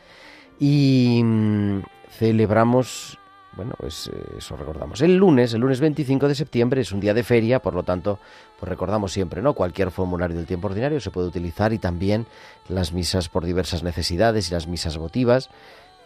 [0.60, 1.80] Y mm,
[2.12, 3.19] celebramos
[3.60, 5.02] bueno, pues eh, eso recordamos.
[5.02, 8.18] El lunes, el lunes 25 de septiembre, es un día de feria, por lo tanto,
[8.58, 9.54] pues recordamos siempre, ¿no?
[9.54, 12.26] Cualquier formulario del tiempo ordinario se puede utilizar y también
[12.70, 15.50] las misas por diversas necesidades y las misas votivas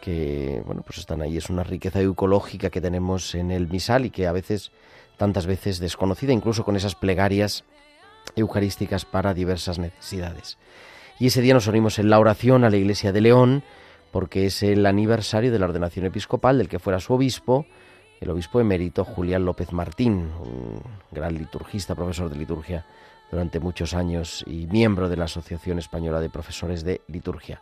[0.02, 4.10] que bueno pues están ahí es una riqueza ecológica que tenemos en el misal y
[4.10, 4.72] que a veces
[5.18, 7.66] tantas veces desconocida incluso con esas plegarias
[8.36, 10.58] eucarísticas para diversas necesidades
[11.20, 13.64] y ese día nos unimos en la oración a la iglesia de León
[14.14, 17.66] porque es el aniversario de la ordenación episcopal del que fuera su obispo
[18.22, 22.86] el obispo emérito Julián López Martín un gran liturgista profesor de liturgia
[23.34, 27.62] durante muchos años y miembro de la Asociación Española de Profesores de Liturgia.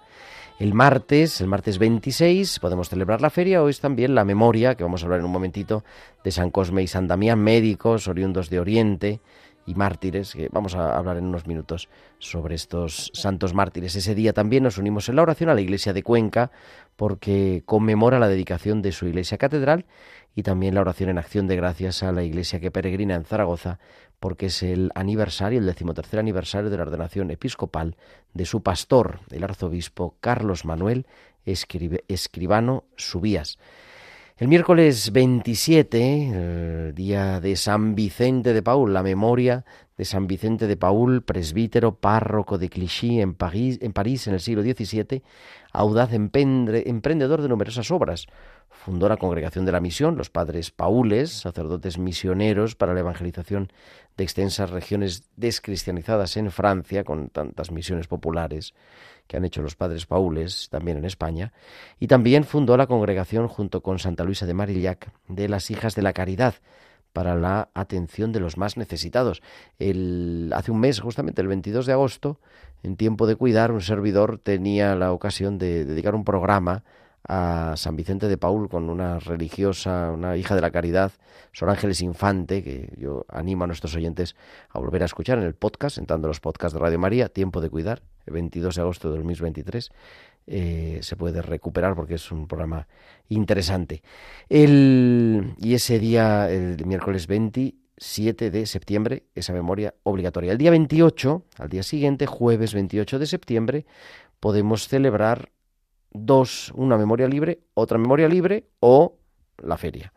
[0.60, 3.64] El martes, el martes 26, podemos celebrar la feria.
[3.64, 5.86] Hoy es también la memoria, que vamos a hablar en un momentito,
[6.26, 9.22] de San Cosme y San Damián, médicos oriundos de Oriente
[9.66, 11.90] y mártires, que vamos a hablar en unos minutos
[12.20, 13.96] sobre estos santos mártires.
[13.96, 16.52] Ese día también nos unimos en la oración a la iglesia de Cuenca,
[16.96, 19.86] porque conmemora la dedicación de su iglesia catedral
[20.36, 23.80] y también la oración en acción de gracias a la iglesia que peregrina en Zaragoza
[24.22, 27.98] porque es el aniversario, el decimotercer aniversario de la ordenación episcopal
[28.36, 31.08] de su pastor, el arzobispo Carlos Manuel
[31.44, 33.58] Escribano Subías.
[34.42, 39.66] El miércoles 27, el día de San Vicente de Paul, la memoria
[39.96, 44.40] de San Vicente de Paul, presbítero, párroco de Clichy en París, en París en el
[44.40, 45.22] siglo XVII,
[45.72, 48.26] audaz emprendedor de numerosas obras.
[48.72, 53.72] Fundó la Congregación de la Misión, los padres paules, sacerdotes misioneros para la evangelización
[54.18, 58.74] de extensas regiones descristianizadas en Francia, con tantas misiones populares
[59.32, 61.54] que han hecho los padres paules, también en España,
[62.02, 66.02] y también fundó la congregación junto con Santa Luisa de Marillac de las Hijas de
[66.02, 66.56] la Caridad,
[67.14, 69.42] para la atención de los más necesitados.
[69.80, 72.42] El, hace un mes, justamente el 22 de agosto,
[72.84, 76.84] en tiempo de cuidar, un servidor tenía la ocasión de dedicar un programa
[77.28, 81.12] a San Vicente de Paul con una religiosa, una hija de la caridad,
[81.54, 84.36] Sor Ángeles Infante, que yo animo a nuestros oyentes
[84.70, 87.70] a volver a escuchar en el podcast, entrando los podcasts de Radio María, Tiempo de
[87.70, 89.92] Cuidar, el 22 de agosto de 2023.
[90.48, 92.88] Eh, se puede recuperar porque es un programa
[93.30, 94.02] interesante.
[94.50, 100.52] El, y ese día, el miércoles 27 de septiembre, esa memoria obligatoria.
[100.52, 103.86] El día 28, al día siguiente, jueves 28 de septiembre,
[104.40, 105.52] podemos celebrar
[106.12, 109.18] dos, una memoria libre, otra memoria libre o
[109.58, 110.14] la feria.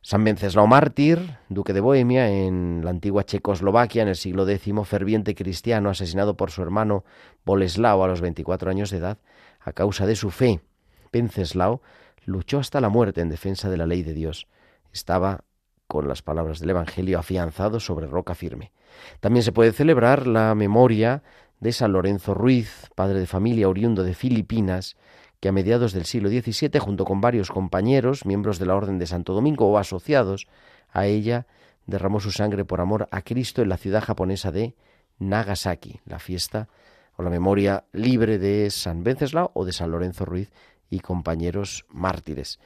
[0.00, 5.34] San Venceslao Mártir, duque de Bohemia, en la antigua Checoslovaquia, en el siglo X, ferviente
[5.34, 7.04] cristiano, asesinado por su hermano
[7.44, 9.18] Boleslao a los 24 años de edad,
[9.60, 10.60] a causa de su fe.
[11.12, 11.82] Venceslao
[12.24, 14.46] luchó hasta la muerte en defensa de la ley de Dios.
[14.92, 15.44] Estaba,
[15.86, 18.72] con las palabras del Evangelio, afianzado sobre roca firme.
[19.20, 21.22] También se puede celebrar la memoria
[21.60, 24.96] de San Lorenzo Ruiz, padre de familia oriundo de Filipinas,
[25.40, 29.06] que a mediados del siglo XVII, junto con varios compañeros, miembros de la Orden de
[29.06, 30.46] Santo Domingo o asociados
[30.90, 31.46] a ella,
[31.86, 34.74] derramó su sangre por amor a Cristo en la ciudad japonesa de
[35.18, 36.68] Nagasaki, la fiesta
[37.16, 40.50] o la memoria libre de San Venceslao o de San Lorenzo Ruiz
[40.90, 42.58] y compañeros mártires.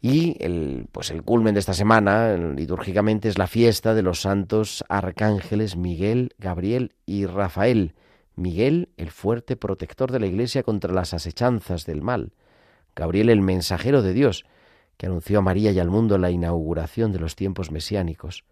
[0.00, 4.84] Y el, pues el culmen de esta semana, litúrgicamente, es la fiesta de los santos
[4.88, 7.94] arcángeles Miguel, Gabriel y Rafael,
[8.36, 12.32] Miguel, el fuerte protector de la Iglesia contra las asechanzas del mal.
[12.94, 14.44] Gabriel, el mensajero de Dios,
[14.98, 18.44] que anunció a María y al mundo la inauguración de los tiempos mesiánicos.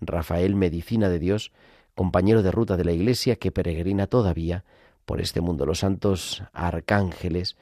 [0.00, 1.52] Rafael, medicina de Dios,
[1.96, 4.64] compañero de ruta de la Iglesia que peregrina todavía
[5.04, 5.66] por este mundo.
[5.66, 7.56] Los santos arcángeles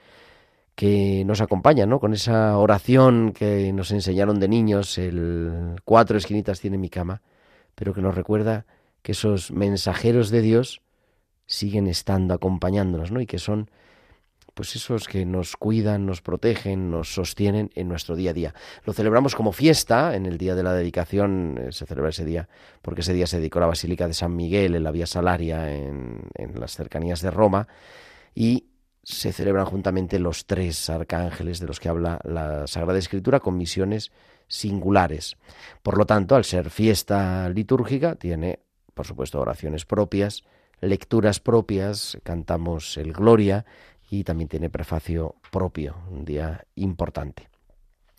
[0.74, 2.00] que nos acompañan, ¿no?
[2.00, 7.22] Con esa oración que nos enseñaron de niños, el cuatro esquinitas tiene mi cama,
[7.74, 8.66] pero que nos recuerda
[9.02, 10.81] que esos mensajeros de Dios
[11.52, 13.20] siguen estando acompañándonos, ¿no?
[13.20, 13.70] Y que son
[14.54, 18.54] pues esos que nos cuidan, nos protegen, nos sostienen en nuestro día a día.
[18.84, 22.48] Lo celebramos como fiesta, en el día de la dedicación eh, se celebra ese día,
[22.82, 26.20] porque ese día se dedicó la Basílica de San Miguel en la Vía Salaria, en,
[26.34, 27.66] en las cercanías de Roma,
[28.34, 28.66] y
[29.02, 34.12] se celebran juntamente los tres arcángeles de los que habla la Sagrada Escritura con misiones
[34.48, 35.36] singulares.
[35.82, 38.60] Por lo tanto, al ser fiesta litúrgica, tiene,
[38.94, 40.44] por supuesto, oraciones propias,
[40.82, 43.64] lecturas propias, cantamos el Gloria
[44.10, 47.48] y también tiene prefacio propio, un día importante.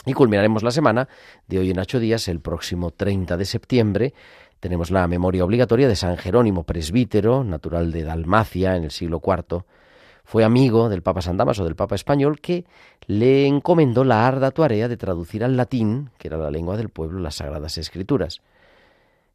[0.05, 1.07] Y culminaremos la semana
[1.47, 4.13] de hoy en ocho días, el próximo 30 de septiembre.
[4.59, 9.63] Tenemos la memoria obligatoria de San Jerónimo, presbítero, natural de Dalmacia en el siglo IV.
[10.25, 12.65] Fue amigo del Papa San Damaso, del Papa español, que
[13.07, 17.19] le encomendó la arda tarea de traducir al latín, que era la lengua del pueblo,
[17.19, 18.41] las Sagradas Escrituras.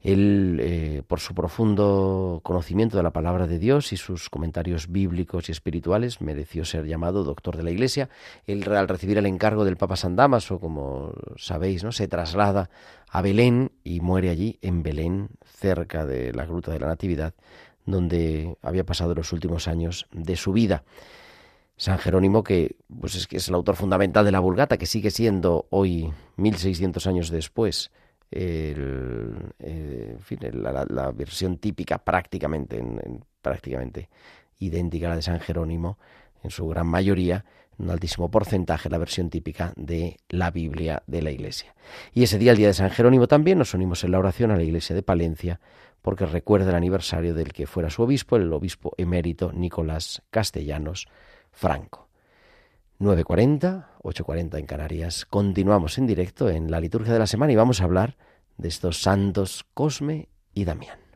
[0.01, 5.49] Él, eh, por su profundo conocimiento de la palabra de Dios y sus comentarios bíblicos
[5.49, 8.09] y espirituales, mereció ser llamado doctor de la Iglesia.
[8.47, 11.91] Él, al recibir el encargo del Papa San Damaso, como sabéis, ¿no?
[11.91, 12.71] se traslada
[13.11, 17.35] a Belén y muere allí, en Belén, cerca de la Gruta de la Natividad,
[17.85, 20.85] donde había pasado los últimos años de su vida.
[21.77, 25.11] San Jerónimo, que pues es, que es el autor fundamental de la Vulgata, que sigue
[25.11, 27.91] siendo hoy, 1600 años después,
[28.31, 28.75] eh,
[30.53, 32.83] la, versión típica prácticamente,
[33.41, 34.09] prácticamente
[34.59, 35.99] idéntica a la de San Jerónimo,
[36.43, 37.45] en su gran mayoría,
[37.79, 41.75] un altísimo porcentaje, la versión típica de la Biblia de la Iglesia.
[42.13, 44.57] Y ese día, el día de San Jerónimo, también nos unimos en la oración a
[44.57, 45.61] la Iglesia de Palencia,
[46.03, 51.09] porque recuerda el aniversario del que fuera su obispo, el obispo emérito Nicolás Castellanos
[51.53, 52.08] Franco.
[53.01, 55.25] 9.40, 8.40 en Canarias.
[55.25, 58.17] Continuamos en directo en la liturgia de la semana y vamos a hablar
[58.57, 61.08] de estos santos Cosme y Damián.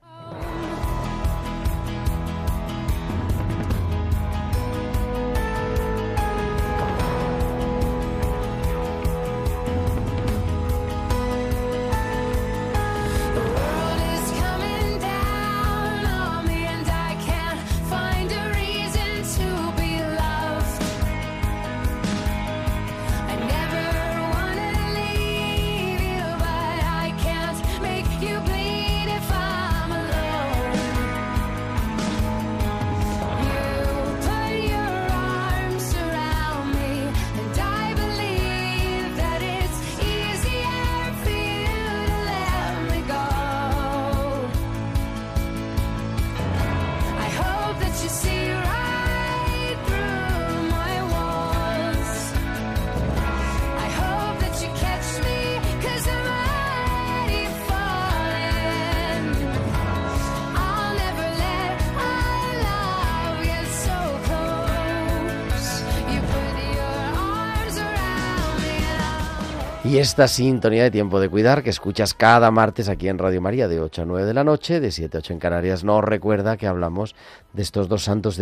[69.93, 73.69] Y esta sintonía de tiempo de cuidar que escuchas cada martes aquí en Radio María
[73.69, 76.57] de 8 a 9 de la noche, de 7 a 8 en Canarias, nos recuerda
[76.57, 77.15] que hablamos
[77.53, 78.41] de estos dos santos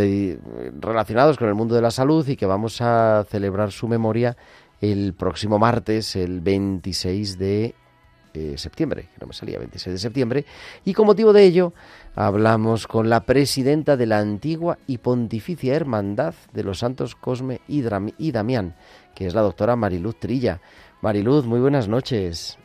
[0.78, 4.36] relacionados con el mundo de la salud y que vamos a celebrar su memoria
[4.80, 7.74] el próximo martes, el 26 de
[8.32, 10.44] eh, septiembre, no me salía, 26 de septiembre,
[10.84, 11.72] y con motivo de ello
[12.14, 17.82] hablamos con la presidenta de la antigua y pontificia hermandad de los santos Cosme y
[17.82, 18.76] Damián,
[19.16, 20.60] que es la doctora Mariluz Trilla.
[21.02, 22.58] Mariluz, muy buenas noches.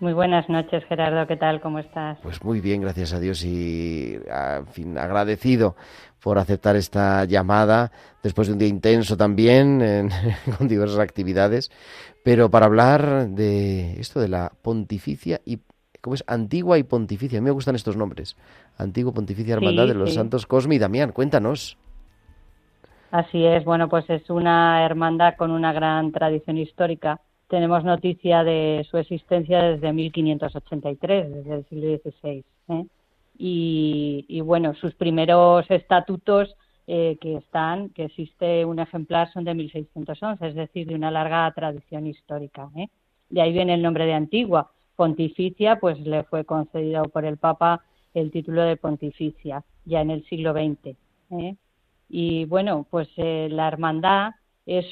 [0.00, 1.26] Muy buenas noches, Gerardo.
[1.28, 1.60] ¿Qué tal?
[1.60, 2.18] ¿Cómo estás?
[2.20, 5.76] Pues muy bien, gracias a Dios y en fin, agradecido
[6.20, 7.92] por aceptar esta llamada
[8.22, 10.10] después de un día intenso también
[10.58, 11.70] con diversas actividades,
[12.24, 15.60] pero para hablar de esto de la pontificia y
[16.00, 16.24] ¿cómo es?
[16.26, 17.38] Antigua y pontificia.
[17.38, 18.36] A mí me gustan estos nombres.
[18.76, 21.12] Antigua pontificia hermandad de los santos Cosme y Damián.
[21.12, 21.78] Cuéntanos.
[23.12, 23.64] Así es.
[23.64, 29.62] Bueno, pues es una hermandad con una gran tradición histórica tenemos noticia de su existencia
[29.62, 32.44] desde 1583, desde el siglo XVI.
[32.68, 32.86] ¿eh?
[33.36, 36.54] Y, bueno, sus primeros estatutos
[36.86, 41.50] eh, que están, que existe un ejemplar, son de 1611, es decir, de una larga
[41.54, 42.70] tradición histórica.
[42.76, 42.88] ¿eh?
[43.28, 44.70] De ahí viene el nombre de Antigua.
[44.96, 47.82] Pontificia, pues le fue concedido por el Papa
[48.14, 50.96] el título de pontificia, ya en el siglo XX.
[52.08, 54.34] Y bueno, pues la hermandad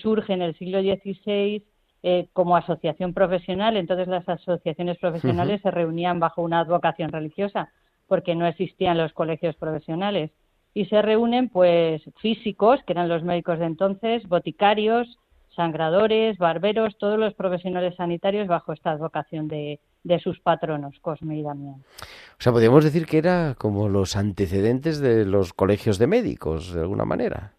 [0.02, 1.62] surge en el siglo XVI
[2.02, 7.70] eh, como asociación profesional, entonces las asociaciones profesionales se reunían bajo una advocación religiosa,
[8.08, 10.30] porque no existían los colegios profesionales.
[10.74, 15.18] Y se reúnen, pues, físicos, que eran los médicos de entonces, boticarios,
[15.54, 21.42] sangradores, barberos, todos los profesionales sanitarios bajo esta advocación de, de sus patronos, Cosme y
[21.42, 21.84] Damián.
[22.32, 26.80] O sea, podríamos decir que era como los antecedentes de los colegios de médicos, de
[26.80, 27.52] alguna manera.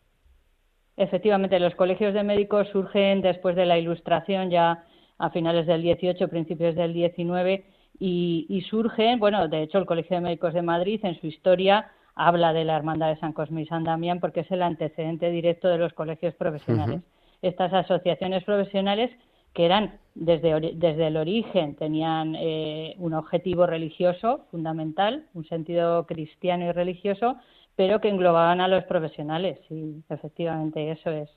[0.98, 4.86] Efectivamente, los colegios de médicos surgen después de la Ilustración, ya
[5.18, 7.66] a finales del 18, principios del 19,
[8.00, 12.54] y, surgen, bueno, de hecho, el Colegio de Médicos de Madrid en su historia habla
[12.54, 15.78] de la Hermandad de San Cosme y San Damián porque es el antecedente directo de
[15.78, 17.02] los colegios profesionales.
[17.42, 19.10] Estas asociaciones profesionales
[19.54, 26.66] que eran desde, desde el origen, tenían eh, un objetivo religioso fundamental, un sentido cristiano
[26.66, 27.38] y religioso,
[27.76, 31.30] pero que englobaban a los profesionales, sí, efectivamente, eso es.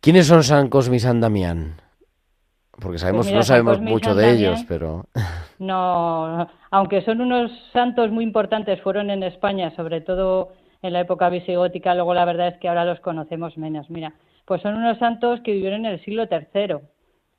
[0.00, 1.76] ¿Quiénes son San Cosme y San Damián?
[2.72, 5.04] Porque pues sabemos, no sabemos mucho de ellos, pero...
[5.58, 11.28] No, aunque son unos santos muy importantes, fueron en España, sobre todo en la época
[11.28, 13.90] visigótica, luego la verdad es que ahora los conocemos menos.
[13.90, 14.14] Mira,
[14.46, 16.76] pues son unos santos que vivieron en el siglo III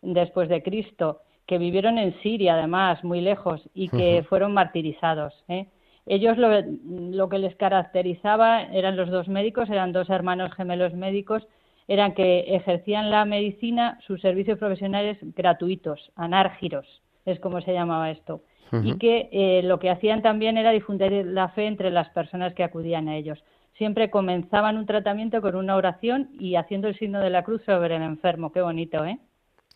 [0.04, 5.34] después de Cristo, que vivieron en Siria, además, muy lejos, y que fueron martirizados.
[5.48, 5.66] ¿eh?
[6.06, 11.48] Ellos lo, lo, que les caracterizaba eran los dos médicos, eran dos hermanos gemelos médicos,
[11.88, 16.86] eran que ejercían la medicina, sus servicios profesionales gratuitos, anárgiros,
[17.26, 18.42] es como se llamaba esto,
[18.84, 22.64] y que eh, lo que hacían también era difundir la fe entre las personas que
[22.64, 23.44] acudían a ellos.
[23.78, 27.96] Siempre comenzaban un tratamiento con una oración y haciendo el signo de la cruz sobre
[27.98, 28.52] el enfermo.
[28.52, 29.20] Qué bonito, ¿eh?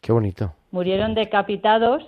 [0.02, 0.54] Qué bonito.
[0.72, 2.04] Murieron decapitados,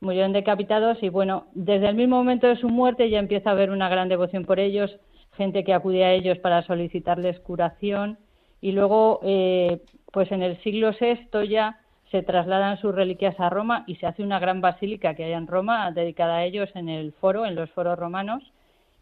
[0.00, 3.70] murieron decapitados y bueno, desde el mismo momento de su muerte ya empieza a haber
[3.70, 4.96] una gran devoción por ellos,
[5.36, 8.18] gente que acude a ellos para solicitarles curación
[8.60, 9.80] y luego, eh,
[10.12, 11.78] pues en el siglo VI ya
[12.10, 15.46] se trasladan sus reliquias a Roma y se hace una gran basílica que hay en
[15.46, 18.42] Roma dedicada a ellos en el foro, en los foros romanos,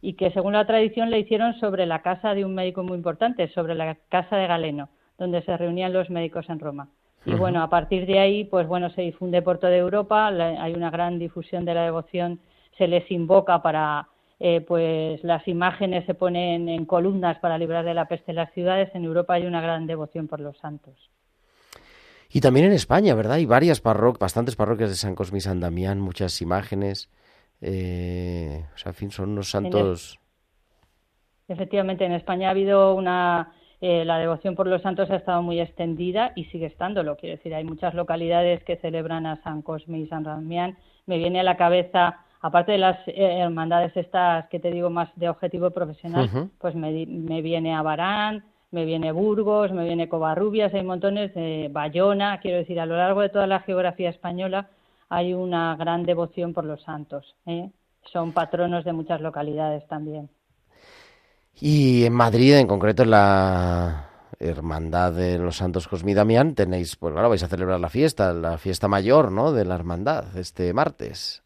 [0.02, 3.48] y que según la tradición le hicieron sobre la casa de un médico muy importante,
[3.48, 4.88] sobre la casa de Galeno,
[5.18, 6.88] donde se reunían los médicos en Roma.
[7.26, 10.90] Y bueno, a partir de ahí, pues bueno, se difunde por toda Europa, hay una
[10.90, 12.40] gran difusión de la devoción,
[12.78, 14.08] se les invoca para,
[14.38, 18.52] eh, pues las imágenes se ponen en columnas para librar de la peste en las
[18.52, 21.10] ciudades, en Europa hay una gran devoción por los santos.
[22.30, 23.34] Y también en España, ¿verdad?
[23.34, 27.10] Hay varias parroquias, bastantes parroquias de San Cosme y San Damián, muchas imágenes.
[27.60, 30.18] Eh, o sea, en fin, son unos santos.
[31.48, 33.52] Efectivamente, en España ha habido una.
[33.80, 37.16] Eh, la devoción por los santos ha estado muy extendida y sigue estándolo.
[37.16, 40.76] Quiero decir, hay muchas localidades que celebran a San Cosme y San Damián.
[41.06, 45.10] Me viene a la cabeza, aparte de las eh, hermandades estas que te digo más
[45.16, 50.72] de objetivo profesional, pues me, me viene a Barán, me viene Burgos, me viene Covarrubias,
[50.74, 54.68] hay montones de Bayona, quiero decir, a lo largo de toda la geografía española
[55.08, 57.34] hay una gran devoción por los santos.
[57.46, 57.70] ¿eh?
[58.12, 60.28] Son patronos de muchas localidades también.
[61.60, 67.12] Y en Madrid, en concreto, en la Hermandad de los Santos Cosmi Damián, tenéis, pues
[67.12, 71.42] claro, vais a celebrar la fiesta, la fiesta mayor, ¿no?, de la Hermandad, este martes.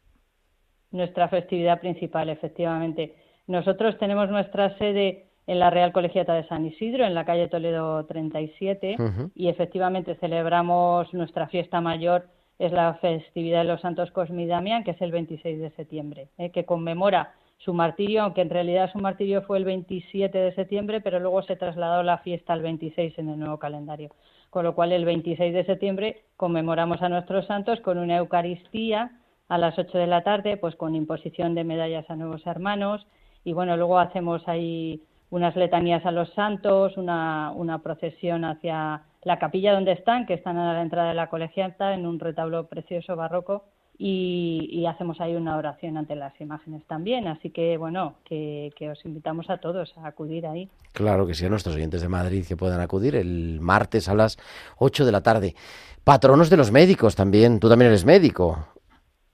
[0.91, 3.15] Nuestra festividad principal, efectivamente.
[3.47, 8.05] Nosotros tenemos nuestra sede en la Real Colegiata de San Isidro, en la calle Toledo
[8.05, 8.97] 37,
[9.33, 12.27] y efectivamente celebramos nuestra fiesta mayor,
[12.59, 16.27] es la festividad de los Santos Cosme y Damián, que es el 26 de septiembre,
[16.37, 16.51] ¿eh?
[16.51, 17.33] que conmemora
[17.63, 21.55] su martirio, aunque en realidad su martirio fue el 27 de septiembre, pero luego se
[21.55, 24.09] trasladó la fiesta al 26 en el nuevo calendario.
[24.49, 29.11] Con lo cual, el 26 de septiembre conmemoramos a nuestros santos con una Eucaristía
[29.47, 33.05] a las 8 de la tarde, pues con imposición de medallas a nuevos hermanos,
[33.43, 39.39] y bueno, luego hacemos ahí unas letanías a los santos, una, una procesión hacia la
[39.39, 43.15] capilla donde están, que están a la entrada de la colegiata, en un retablo precioso
[43.15, 43.65] barroco,
[44.03, 47.27] y, hacemos ahí una oración ante las imágenes también.
[47.27, 50.67] Así que, bueno, que, os invitamos a todos a acudir ahí.
[50.91, 54.37] Claro que sí, a nuestros oyentes de Madrid que puedan acudir el martes a las
[54.77, 55.55] 8 de la tarde.
[56.03, 57.59] Patronos de los médicos también.
[57.59, 58.65] Tú también eres médico.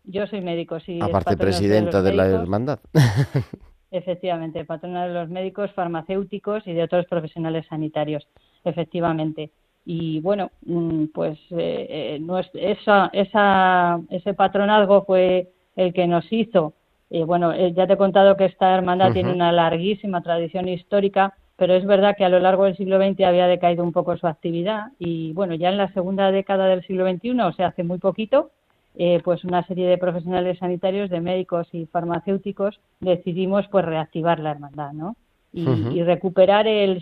[0.03, 0.99] Yo soy médico, sí.
[1.01, 2.79] Aparte, presidenta de, de la hermandad.
[3.91, 8.27] Efectivamente, patrona de los médicos, farmacéuticos y de otros profesionales sanitarios,
[8.65, 9.51] efectivamente.
[9.89, 16.73] Y bueno, mm, pues eh, eh esa, esa, ese patronazgo fue el que nos hizo.
[17.09, 21.35] Eh, bueno, eh, ya te he contado que esta hermandad tiene una larguísima tradición histórica,
[21.55, 24.27] pero es verdad que a lo largo del siglo XX había decaído un poco su
[24.27, 27.97] actividad y bueno, ya en la segunda década del siglo XXI, o sea, hace muy
[27.97, 28.51] poquito,
[28.97, 34.51] eh, pues una serie de profesionales sanitarios, de médicos y farmacéuticos, decidimos pues reactivar la
[34.51, 35.15] hermandad, ¿no?
[35.53, 37.01] Y, recuperar el,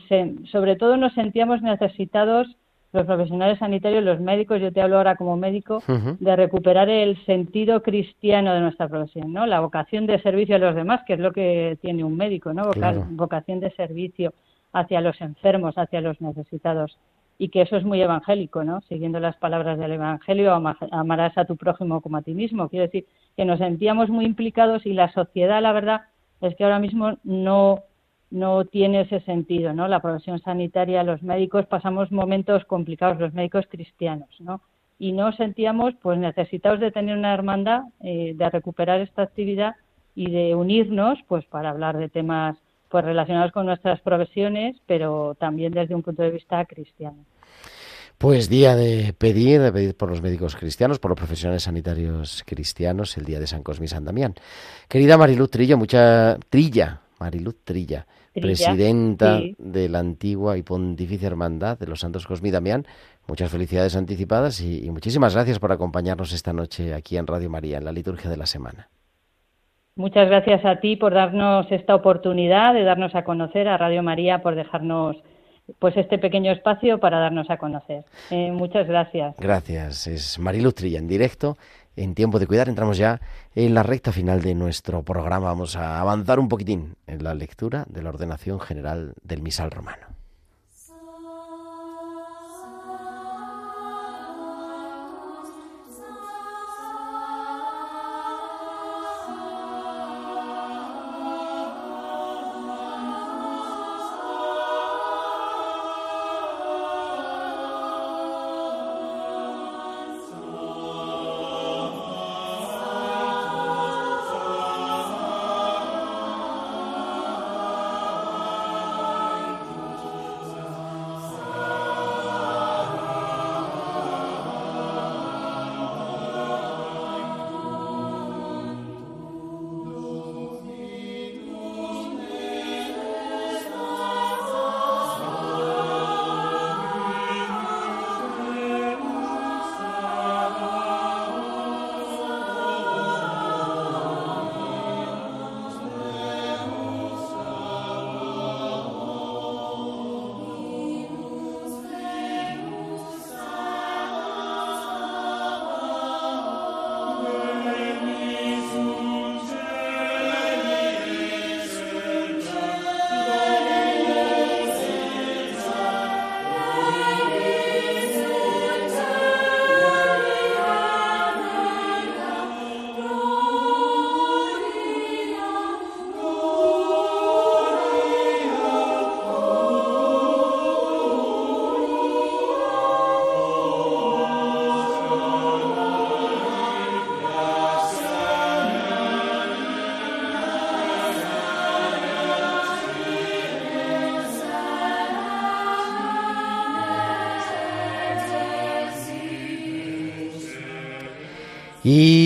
[0.50, 2.48] sobre todo nos sentíamos necesitados
[2.96, 5.84] los profesionales sanitarios, los médicos, yo te hablo ahora como médico,
[6.20, 9.46] de recuperar el sentido cristiano de nuestra profesión, ¿no?
[9.46, 12.72] La vocación de servicio a los demás, que es lo que tiene un médico, ¿no?
[13.12, 14.34] Vocación de servicio
[14.74, 16.98] hacia los enfermos, hacia los necesitados
[17.38, 18.82] y que eso es muy evangélico, ¿no?
[18.82, 22.70] Siguiendo las palabras del Evangelio, amarás a tu prójimo como a ti mismo.
[22.70, 26.02] Quiero decir que nos sentíamos muy implicados y la sociedad, la verdad,
[26.41, 27.84] es que ahora mismo no
[28.32, 29.88] no tiene ese sentido, ¿no?
[29.88, 34.61] La profesión sanitaria, los médicos pasamos momentos complicados, los médicos cristianos, ¿no?
[34.97, 39.76] Y no sentíamos, pues, necesitados de tener una hermandad, eh, de recuperar esta actividad
[40.15, 42.57] y de unirnos, pues, para hablar de temas
[42.89, 47.26] pues relacionados con nuestras profesiones, pero también desde un punto de vista cristiano.
[48.17, 53.17] Pues día de pedir, de pedir por los médicos cristianos, por los profesionales sanitarios cristianos,
[53.17, 54.36] el día de San Cosme y San Damián.
[54.88, 61.88] Querida Mariluz Trilla, mucha Trilla, Mariluz Trilla, presidenta de la antigua y pontificia hermandad de
[61.88, 62.86] los Santos Cosme y Damián,
[63.28, 67.86] muchas felicidades anticipadas y muchísimas gracias por acompañarnos esta noche aquí en Radio María, en
[67.86, 68.89] la liturgia de la semana.
[69.97, 74.39] Muchas gracias a ti por darnos esta oportunidad de darnos a conocer, a Radio María
[74.39, 75.16] por dejarnos
[75.80, 78.03] pues este pequeño espacio para darnos a conocer.
[78.30, 79.36] Eh, muchas gracias.
[79.38, 80.05] Gracias.
[80.07, 81.55] Es Mariluz Trilla en directo
[81.96, 82.70] en tiempo de cuidar.
[82.70, 83.22] Entramos ya
[83.54, 85.48] en la recta final de nuestro programa.
[85.48, 90.14] Vamos a avanzar un poquitín en la lectura de la ordenación general del misal romano.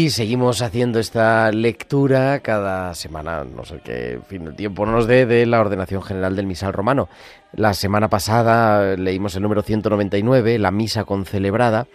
[0.10, 5.46] Seguimos haciendo esta lectura cada semana, no sé qué fin de tiempo nos dé, de
[5.46, 7.10] la ordenación general del misal romano.
[7.54, 11.88] La semana pasada leímos el número 199, la misa concelebrada,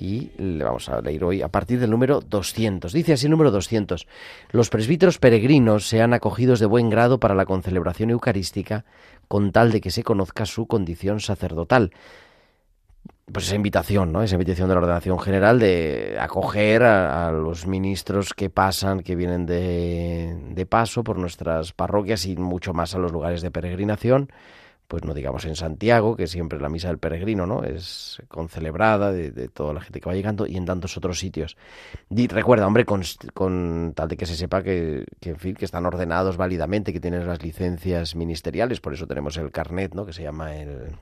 [0.00, 2.92] y le vamos a leer hoy a partir del número 200.
[2.92, 4.06] Dice así el número 200.
[4.50, 8.84] Los presbíteros peregrinos sean acogidos de buen grado para la concelebración eucarística
[9.28, 11.92] con tal de que se conozca su condición sacerdotal
[13.32, 14.22] pues esa invitación, ¿no?
[14.22, 19.46] Esa invitación de la ordenación general de acoger a, los ministros que pasan, que vienen
[19.46, 24.30] de, de, paso por nuestras parroquias y mucho más a los lugares de peregrinación,
[24.88, 27.62] pues no digamos en Santiago, que siempre la misa del peregrino, ¿no?
[27.62, 31.56] Es concelebrada de, de toda la gente que va llegando y en tantos otros sitios.
[32.10, 33.02] Recuerda, hombre, con,
[33.32, 37.00] con tal de que se sepa que, que, en fin, que están ordenados válidamente, que
[37.00, 40.04] tienen las licencias ministeriales, por eso tenemos el carnet, ¿no?
[40.04, 40.96] Que se llama el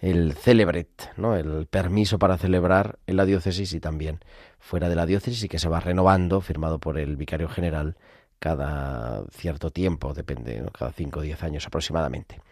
[0.00, 1.36] el celebret, ¿no?
[1.36, 4.20] el permiso para celebrar en la diócesis y también
[4.58, 7.96] fuera de la diócesis y que se va renovando, firmado por el vicario general
[8.38, 12.42] cada cierto tiempo, depende, cada 5 o 10 años aproximadamente.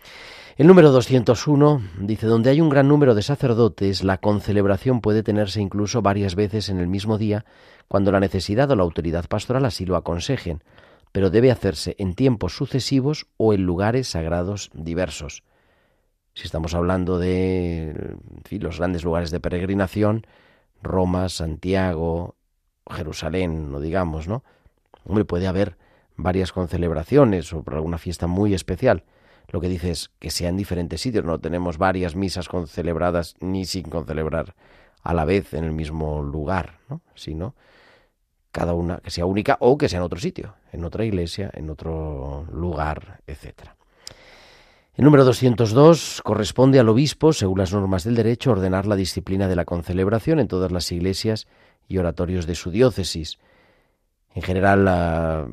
[0.56, 5.60] El número 201 dice, donde hay un gran número de sacerdotes, la concelebración puede tenerse
[5.60, 7.44] incluso varias veces en el mismo día,
[7.88, 10.62] cuando la necesidad o la autoridad pastoral así lo aconsejen,
[11.12, 15.42] pero debe hacerse en tiempos sucesivos o en lugares sagrados diversos.
[16.34, 18.16] Si estamos hablando de
[18.50, 20.26] los grandes lugares de peregrinación,
[20.82, 22.36] Roma, Santiago,
[22.90, 24.42] Jerusalén, no digamos, ¿no?
[25.04, 25.76] Hombre, puede haber
[26.16, 29.04] varias concelebraciones o por alguna fiesta muy especial.
[29.48, 33.64] Lo que dice es que sea en diferentes sitios, no tenemos varias misas concelebradas ni
[33.64, 34.54] sin concelebrar
[35.02, 37.02] a la vez en el mismo lugar, ¿no?
[37.14, 37.54] Sino
[38.52, 41.70] cada una que sea única o que sea en otro sitio, en otra iglesia, en
[41.70, 43.76] otro lugar, etcétera.
[44.94, 49.56] El número 202 corresponde al obispo, según las normas del derecho, ordenar la disciplina de
[49.56, 51.46] la concelebración en todas las iglesias
[51.88, 53.38] y oratorios de su diócesis.
[54.34, 55.46] En general, la,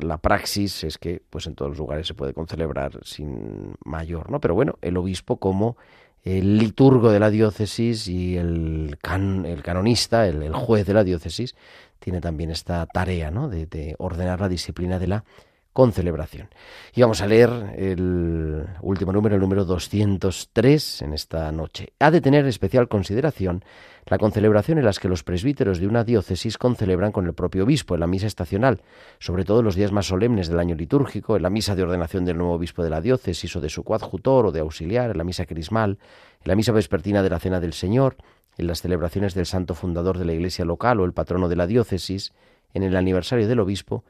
[0.00, 4.40] la, praxis es que pues en todos los lugares se puede concelebrar sin mayor, ¿no?
[4.40, 5.76] Pero bueno, el obispo como
[6.22, 8.96] el liturgo de la diócesis y el,
[9.44, 11.54] el canonista, el, juez de la diócesis,
[11.98, 13.50] tiene también esta tarea, ¿no?
[13.50, 15.24] De, de ordenar la disciplina de la
[15.72, 16.48] con celebración.
[16.94, 21.92] Y vamos a leer el último número, el número 203 en esta noche.
[21.98, 23.64] Ha de tener especial consideración
[24.06, 27.94] la concelebración en las que los presbíteros de una diócesis concelebran con el propio obispo
[27.94, 28.82] en la misa estacional,
[29.20, 32.36] sobre todo los días más solemnes del año litúrgico, en la misa de ordenación del
[32.36, 35.46] nuevo obispo de la diócesis o de su coadjutor o de auxiliar, en la misa
[35.46, 35.98] crismal,
[36.42, 38.16] en la misa vespertina de la Cena del Señor,
[38.58, 41.66] en las celebraciones del santo fundador de la iglesia local o el patrono de la
[41.66, 42.32] diócesis,
[42.74, 44.04] en el aniversario del obispo,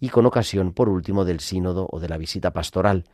[0.00, 3.04] y con ocasión, por último, del sínodo o de la visita pastoral.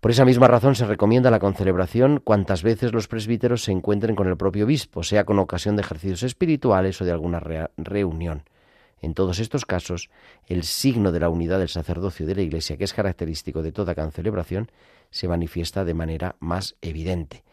[0.00, 4.28] Por esa misma razón se recomienda la concelebración cuantas veces los presbíteros se encuentren con
[4.28, 7.40] el propio obispo, sea con ocasión de ejercicios espirituales o de alguna
[7.76, 8.44] reunión.
[9.00, 10.10] En todos estos casos,
[10.46, 13.94] el signo de la unidad del sacerdocio de la Iglesia, que es característico de toda
[13.94, 14.70] concelebración,
[15.10, 17.44] se manifiesta de manera más evidente.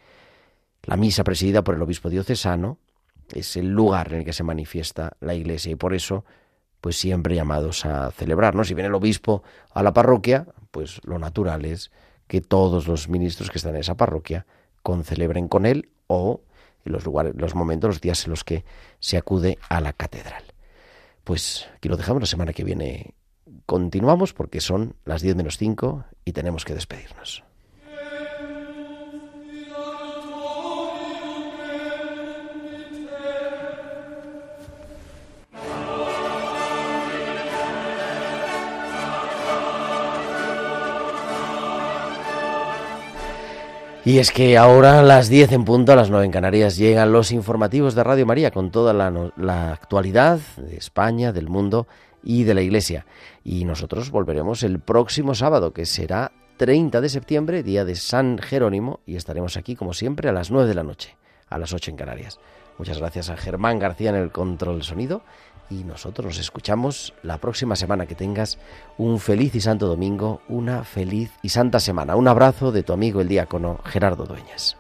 [0.84, 2.78] La misa presidida por el obispo diocesano
[3.34, 6.26] es el lugar en el que se manifiesta la Iglesia y por eso,
[6.86, 8.53] pues siempre llamados a celebrar.
[8.63, 9.41] Si viene el obispo
[9.73, 11.89] a la parroquia, pues lo natural es
[12.27, 14.45] que todos los ministros que están en esa parroquia
[14.83, 16.41] concelebren con él o
[16.86, 18.65] en los lugares, los momentos, los días en los que
[18.99, 20.43] se acude a la catedral.
[21.23, 23.15] Pues aquí lo dejamos, la semana que viene
[23.65, 27.43] continuamos porque son las 10 menos 5 y tenemos que despedirnos.
[44.06, 47.12] Y es que ahora a las 10 en punto, a las 9 en Canarias, llegan
[47.12, 51.88] los informativos de Radio María con toda la, actualidad de España, del mundo
[52.24, 53.08] y de la Iglesia.
[53.43, 58.99] Y nosotros volveremos el próximo sábado, que será 30 de septiembre, día de San Jerónimo,
[59.08, 61.18] y estaremos aquí como siempre a las 9 de la noche,
[61.49, 62.39] a las 8 en Canarias.
[62.78, 65.24] Muchas gracias a Germán García en el control sonido
[65.70, 68.05] y nosotros nos escuchamos la próxima semana.
[68.05, 68.57] Que tengas
[68.97, 72.16] un feliz y santo domingo, una feliz y santa semana.
[72.16, 74.78] Un abrazo de tu amigo el diácono Gerardo Dueñas.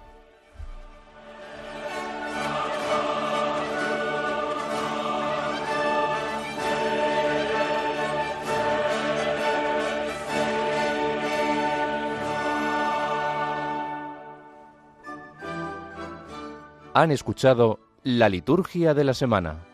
[16.93, 19.65] Han escuchado la liturgia de la semana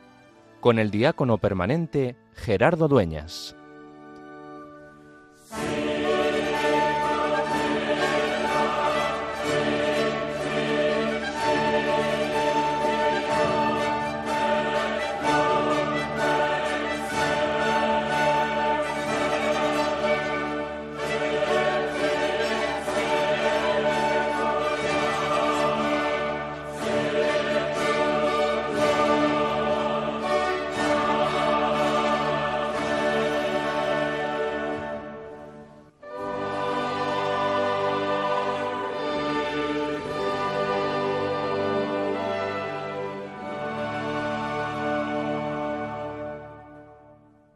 [0.62, 3.55] con el diácono permanente Gerardo Dueñas.